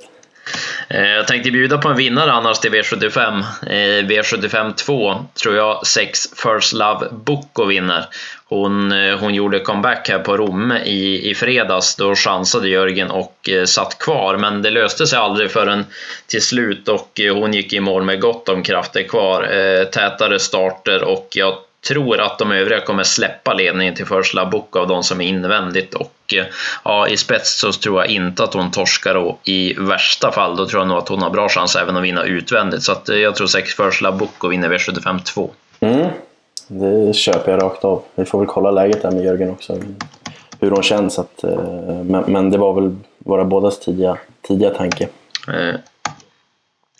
Eh, 0.88 1.08
jag 1.08 1.26
tänkte 1.26 1.50
bjuda 1.50 1.78
på 1.78 1.88
en 1.88 1.96
vinnare 1.96 2.32
annars 2.32 2.58
till 2.58 2.70
V75. 2.70 3.42
V75 4.02 4.74
2 4.74 5.14
tror 5.42 5.56
jag 5.56 5.86
6 5.86 6.20
First 6.36 6.72
Love 6.72 7.08
Boko 7.10 7.64
vinner. 7.64 8.06
Hon, 8.50 8.92
eh, 8.92 9.18
hon 9.18 9.34
gjorde 9.34 9.60
comeback 9.60 10.08
här 10.08 10.18
på 10.18 10.36
Romme 10.36 10.78
i, 10.84 11.30
i 11.30 11.34
fredags. 11.34 11.96
Då 11.96 12.14
chansade 12.14 12.68
Jörgen 12.68 13.10
och 13.10 13.48
eh, 13.48 13.64
satt 13.64 13.98
kvar, 13.98 14.36
men 14.36 14.62
det 14.62 14.70
löste 14.70 15.06
sig 15.06 15.18
aldrig 15.18 15.50
förrän 15.50 15.84
till 16.26 16.42
slut 16.42 16.88
och 16.88 17.20
eh, 17.20 17.34
hon 17.34 17.54
gick 17.54 17.72
i 17.72 17.80
mål 17.80 18.02
med 18.02 18.20
gott 18.20 18.48
om 18.48 18.62
krafter 18.62 19.02
kvar. 19.02 19.40
Tätare 19.84 20.38
starter 20.38 21.04
och 21.04 21.28
jag 21.30 21.54
tror 21.88 22.20
att 22.20 22.38
de 22.38 22.52
övriga 22.52 22.80
kommer 22.80 23.02
släppa 23.02 23.54
ledningen 23.54 23.94
till 23.94 24.06
First 24.06 24.34
Book 24.50 24.76
av 24.76 24.88
de 24.88 25.02
som 25.02 25.20
är 25.20 25.24
invändigt 25.24 25.94
och 25.94 26.34
eh, 26.34 26.44
ja, 26.84 27.08
i 27.08 27.16
spets 27.16 27.60
så 27.60 27.72
tror 27.72 28.00
jag 28.00 28.10
inte 28.10 28.44
att 28.44 28.54
hon 28.54 28.70
torskar 28.70 29.14
och 29.14 29.40
i 29.44 29.74
värsta 29.78 30.32
fall 30.32 30.56
då 30.56 30.66
tror 30.66 30.80
jag 30.80 30.88
nog 30.88 30.98
att 30.98 31.08
hon 31.08 31.22
har 31.22 31.30
bra 31.30 31.48
chans 31.48 31.76
även 31.76 31.96
att 31.96 32.02
vinna 32.02 32.24
utvändigt 32.24 32.82
så 32.82 32.92
att 32.92 33.08
eh, 33.08 33.16
jag 33.16 33.36
tror 33.36 33.46
säkert 33.46 33.76
First 33.76 34.00
Book 34.00 34.44
och 34.44 34.52
vinner 34.52 34.68
V75 34.68 35.22
2. 35.22 35.50
Mm, 35.80 36.10
det 36.72 37.12
köper 37.12 37.52
jag 37.52 37.62
rakt 37.62 37.84
av. 37.84 38.02
Vi 38.14 38.24
får 38.24 38.38
väl 38.38 38.48
kolla 38.48 38.70
läget 38.70 39.02
där 39.02 39.10
med 39.10 39.24
Jörgen 39.24 39.50
också. 39.50 39.76
Hur 40.60 40.70
hon 40.70 40.82
känns. 40.82 41.18
Att, 41.18 41.44
eh, 41.44 42.02
men, 42.04 42.24
men 42.26 42.50
det 42.50 42.58
var 42.58 42.72
väl 42.72 42.96
våra 43.18 43.44
bådas 43.44 43.80
tidiga, 43.80 44.18
tidiga 44.42 44.70
tanke. 44.70 45.08
Eh, 45.48 45.80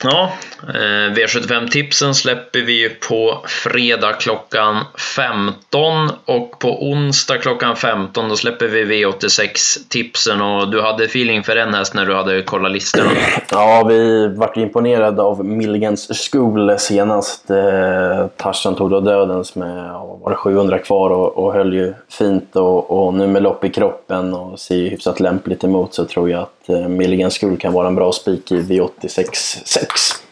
Ja, 0.05 0.33
eh, 0.69 1.13
V75-tipsen 1.15 2.15
släpper 2.15 2.61
vi 2.61 2.81
ju 2.81 2.89
på 2.89 3.45
fredag 3.47 4.13
klockan 4.13 4.85
15 5.17 6.11
och 6.25 6.59
på 6.59 6.91
onsdag 6.91 7.39
klockan 7.39 7.77
15 7.77 8.29
då 8.29 8.37
släpper 8.37 8.69
vi 8.69 8.85
V86-tipsen 8.85 10.41
och 10.41 10.71
du 10.71 10.83
hade 10.83 11.05
feeling 11.05 11.43
för 11.43 11.57
en 11.57 11.75
häst 11.75 11.95
när 11.95 12.07
du 12.07 12.15
hade 12.15 12.43
kollat 12.43 12.73
listorna. 12.73 13.11
Ja, 13.51 13.85
vi 13.89 14.29
vart 14.29 14.57
imponerade 14.57 15.23
av 15.23 15.45
Milligans 15.45 16.31
School 16.31 16.79
senast. 16.79 17.51
Eh, 17.51 18.27
Tarzan 18.37 18.75
tog 18.75 18.91
då 18.91 19.01
dödens 19.01 19.55
med 19.55 19.91
var 20.23 20.31
det 20.31 20.37
700 20.37 20.79
kvar 20.79 21.11
och, 21.11 21.39
och 21.39 21.53
höll 21.53 21.75
ju 21.75 21.95
fint 22.09 22.57
och, 22.57 23.07
och 23.07 23.15
nu 23.15 23.27
med 23.27 23.43
lopp 23.43 23.65
i 23.65 23.69
kroppen 23.69 24.35
och 24.35 24.61
ser 24.61 24.91
hyfsat 24.91 25.21
lämpligt 25.21 25.65
emot 25.65 25.95
så 25.95 26.05
tror 26.05 26.31
jag 26.31 26.43
att 26.43 26.69
eh, 26.69 26.89
Milligans 26.89 27.39
School 27.39 27.57
kan 27.57 27.73
vara 27.73 27.89
en 27.89 27.95
bra 27.95 28.13
spik 28.13 28.53
i 28.53 28.63
V86 28.63 29.63
6. 29.93 30.23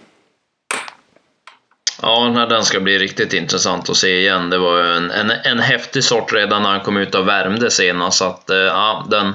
Ja, 2.02 2.46
den 2.50 2.64
ska 2.64 2.80
bli 2.80 2.98
riktigt 2.98 3.32
intressant 3.32 3.90
att 3.90 3.96
se 3.96 4.18
igen. 4.20 4.50
Det 4.50 4.58
var 4.58 4.82
en, 4.82 5.10
en, 5.10 5.30
en 5.30 5.58
häftig 5.58 6.04
sort 6.04 6.32
redan 6.32 6.62
när 6.62 6.70
han 6.70 6.80
kom 6.80 6.96
ut 6.96 7.14
och 7.14 7.28
värmde 7.28 7.70
senast, 7.70 8.18
så 8.18 8.24
att 8.24 8.50
eh, 8.50 8.56
ja, 8.56 9.06
den, 9.10 9.34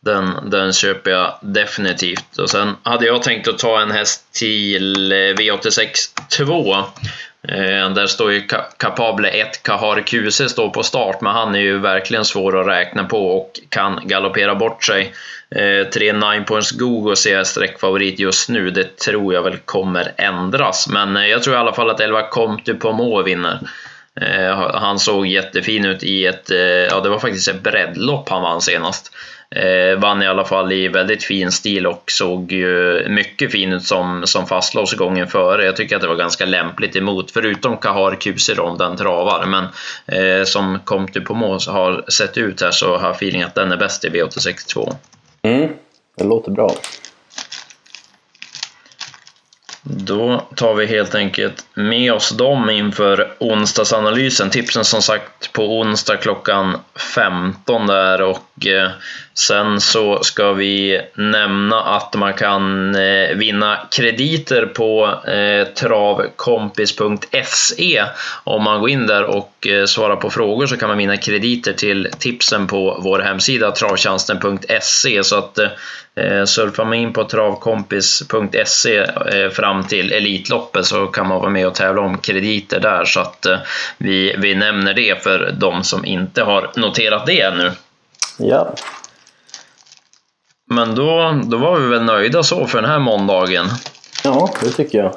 den, 0.00 0.50
den 0.50 0.72
köper 0.72 1.10
jag 1.10 1.38
definitivt. 1.40 2.38
Och 2.38 2.50
sen 2.50 2.76
hade 2.82 3.06
jag 3.06 3.22
tänkt 3.22 3.48
att 3.48 3.58
ta 3.58 3.80
en 3.80 3.90
häst 3.90 4.32
till 4.32 5.12
eh, 5.12 5.16
V86 5.16 5.88
2. 6.28 6.76
Eh, 7.48 7.90
där 7.90 8.06
står 8.06 8.32
ju 8.32 8.42
Capable 8.76 9.28
1, 9.28 9.62
Kahar 9.62 10.00
QC 10.00 10.50
står 10.50 10.70
på 10.70 10.82
start, 10.82 11.20
men 11.20 11.32
han 11.32 11.54
är 11.54 11.58
ju 11.58 11.78
verkligen 11.78 12.24
svår 12.24 12.60
att 12.60 12.66
räkna 12.66 13.04
på 13.04 13.38
och 13.38 13.60
kan 13.68 14.00
galoppera 14.04 14.54
bort 14.54 14.84
sig. 14.84 15.14
Eh, 15.50 15.86
3 15.86 16.12
9 16.12 16.44
points 16.46 16.70
Gogo 16.70 17.16
ser 17.16 17.36
jag 17.36 17.46
sträckfavorit 17.46 18.18
just 18.18 18.48
nu. 18.48 18.70
Det 18.70 18.96
tror 18.96 19.34
jag 19.34 19.42
väl 19.42 19.56
kommer 19.56 20.12
ändras, 20.16 20.88
men 20.88 21.16
eh, 21.16 21.26
jag 21.26 21.42
tror 21.42 21.56
i 21.56 21.58
alla 21.58 21.72
fall 21.72 21.90
att 21.90 22.00
11 22.00 22.22
Comte 22.22 22.74
Pomo 22.74 23.22
vinner. 23.22 23.58
Han 24.74 24.98
såg 24.98 25.26
jättefin 25.26 25.84
ut 25.84 26.02
i 26.02 26.26
ett, 26.26 26.50
ja 26.90 27.00
det 27.00 27.08
var 27.08 27.18
faktiskt 27.18 27.48
ett 27.48 27.62
breddlopp 27.62 28.28
han 28.28 28.42
vann 28.42 28.60
senast. 28.60 29.12
Eh, 29.54 29.98
vann 29.98 30.22
i 30.22 30.26
alla 30.26 30.44
fall 30.44 30.72
i 30.72 30.88
väldigt 30.88 31.24
fin 31.24 31.52
stil 31.52 31.86
och 31.86 32.04
såg 32.06 32.52
ju 32.52 33.06
mycket 33.08 33.52
fin 33.52 33.72
ut 33.72 33.84
som, 33.84 34.22
som 34.26 34.46
fastlåsgången 34.46 35.26
före. 35.26 35.64
Jag 35.64 35.76
tycker 35.76 35.96
att 35.96 36.02
det 36.02 36.08
var 36.08 36.16
ganska 36.16 36.44
lämpligt 36.44 36.96
emot, 36.96 37.30
förutom 37.30 37.76
Kahar 37.76 38.14
Kuser 38.14 38.60
om 38.60 38.78
den 38.78 38.96
travar. 38.96 39.46
Men 39.46 39.64
eh, 40.06 40.44
som 40.44 40.78
Comte 40.84 41.20
Pomo 41.20 41.58
har 41.68 42.10
sett 42.10 42.38
ut 42.38 42.62
här 42.62 42.70
så 42.70 42.96
har 42.96 43.06
jag 43.06 43.16
feeling 43.16 43.42
att 43.42 43.54
den 43.54 43.72
är 43.72 43.76
bäst 43.76 44.04
i 44.04 44.08
V862. 44.08 44.94
Mm, 45.42 45.68
det 46.16 46.24
låter 46.24 46.50
bra. 46.50 46.70
Då 49.86 50.42
tar 50.56 50.74
vi 50.74 50.86
helt 50.86 51.14
enkelt 51.14 51.66
med 51.74 52.12
oss 52.12 52.30
dem 52.30 52.70
inför 52.70 53.34
onsdagsanalysen. 53.38 54.50
Tipsen 54.50 54.84
som 54.84 55.02
sagt 55.02 55.52
på 55.52 55.80
onsdag 55.80 56.16
klockan 56.16 56.78
15 57.14 57.86
där 57.86 58.22
och 58.22 58.66
eh, 58.66 58.90
sen 59.34 59.80
så 59.80 60.22
ska 60.22 60.52
vi 60.52 61.00
nämna 61.14 61.80
att 61.80 62.14
man 62.14 62.34
kan 62.34 62.94
eh, 62.94 63.36
vinna 63.36 63.78
krediter 63.90 64.66
på 64.66 65.20
eh, 65.28 65.66
travkompis.se. 65.66 68.04
Om 68.44 68.62
man 68.62 68.80
går 68.80 68.90
in 68.90 69.06
där 69.06 69.24
och 69.24 69.66
eh, 69.66 69.84
svarar 69.84 70.16
på 70.16 70.30
frågor 70.30 70.66
så 70.66 70.76
kan 70.76 70.88
man 70.88 70.98
vinna 70.98 71.16
krediter 71.16 71.72
till 71.72 72.08
tipsen 72.18 72.66
på 72.66 73.00
vår 73.02 73.18
hemsida 73.18 73.70
travtjänsten.se 73.70 75.24
så 75.24 75.38
att 75.38 75.58
surfar 76.46 76.84
man 76.84 76.94
in 76.94 77.12
på 77.12 77.24
travkompis.se 77.24 79.06
fram 79.50 79.84
till 79.84 80.12
Elitloppet 80.12 80.86
så 80.86 81.06
kan 81.06 81.28
man 81.28 81.40
vara 81.40 81.50
med 81.50 81.66
och 81.66 81.74
tävla 81.74 82.02
om 82.02 82.18
krediter 82.18 82.80
där 82.80 83.04
så 83.04 83.20
att 83.20 83.46
vi, 83.98 84.34
vi 84.38 84.54
nämner 84.54 84.94
det 84.94 85.22
för 85.22 85.54
de 85.58 85.84
som 85.84 86.04
inte 86.04 86.42
har 86.42 86.70
noterat 86.76 87.26
det 87.26 87.40
ännu. 87.40 87.70
Ja. 88.38 88.74
Men 90.70 90.94
då, 90.94 91.40
då 91.44 91.56
var 91.56 91.78
vi 91.78 91.86
väl 91.86 92.02
nöjda 92.02 92.42
så 92.42 92.66
för 92.66 92.80
den 92.80 92.90
här 92.90 92.98
måndagen. 92.98 93.66
Ja, 94.24 94.50
det 94.62 94.70
tycker 94.70 94.98
jag. 94.98 95.14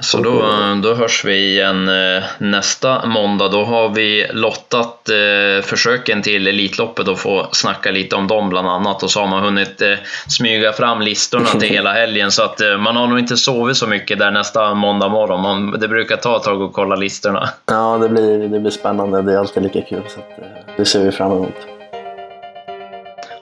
Så 0.00 0.18
då, 0.18 0.44
då 0.82 0.94
hörs 0.94 1.24
vi 1.24 1.50
igen 1.50 1.88
eh, 1.88 2.22
nästa 2.38 3.06
måndag. 3.06 3.48
Då 3.48 3.64
har 3.64 3.88
vi 3.88 4.26
lottat 4.32 5.08
eh, 5.08 5.64
försöken 5.64 6.22
till 6.22 6.46
Elitloppet 6.46 7.08
och 7.08 7.18
få 7.18 7.46
snacka 7.52 7.90
lite 7.90 8.16
om 8.16 8.26
dem 8.26 8.48
bland 8.48 8.68
annat. 8.68 9.02
Och 9.02 9.10
så 9.10 9.20
har 9.20 9.26
man 9.26 9.42
hunnit 9.42 9.82
eh, 9.82 9.94
smyga 10.28 10.72
fram 10.72 11.00
listorna 11.00 11.46
till 11.46 11.68
hela 11.68 11.92
helgen. 11.92 12.30
Så 12.30 12.42
att 12.42 12.60
man 12.78 12.96
har 12.96 13.06
nog 13.06 13.18
inte 13.18 13.36
sovit 13.36 13.76
så 13.76 13.86
mycket 13.86 14.18
där 14.18 14.30
nästa 14.30 14.74
måndag 14.74 15.08
morgon. 15.08 15.40
Man, 15.40 15.70
det 15.80 15.88
brukar 15.88 16.16
ta 16.16 16.36
ett 16.36 16.42
tag 16.42 16.62
att 16.62 16.72
kolla 16.72 16.96
listorna. 16.96 17.48
Ja, 17.66 17.98
det 17.98 18.08
blir, 18.08 18.48
det 18.48 18.60
blir 18.60 18.70
spännande. 18.70 19.22
Det 19.22 19.32
är 19.32 19.38
alltid 19.38 19.62
lika 19.62 19.80
kul. 19.80 20.02
Så 20.08 20.20
att, 20.20 20.76
det 20.76 20.84
ser 20.84 21.04
vi 21.04 21.12
fram 21.12 21.32
emot. 21.32 21.77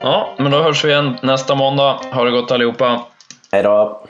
Ja, 0.01 0.35
men 0.39 0.53
då 0.53 0.63
hörs 0.63 0.85
vi 0.85 0.89
igen 0.89 1.19
nästa 1.23 1.55
måndag. 1.55 1.99
Ha 2.13 2.25
det 2.25 2.31
gott 2.31 2.51
allihopa. 2.51 3.01
Hej 3.53 3.63
då! 3.63 4.03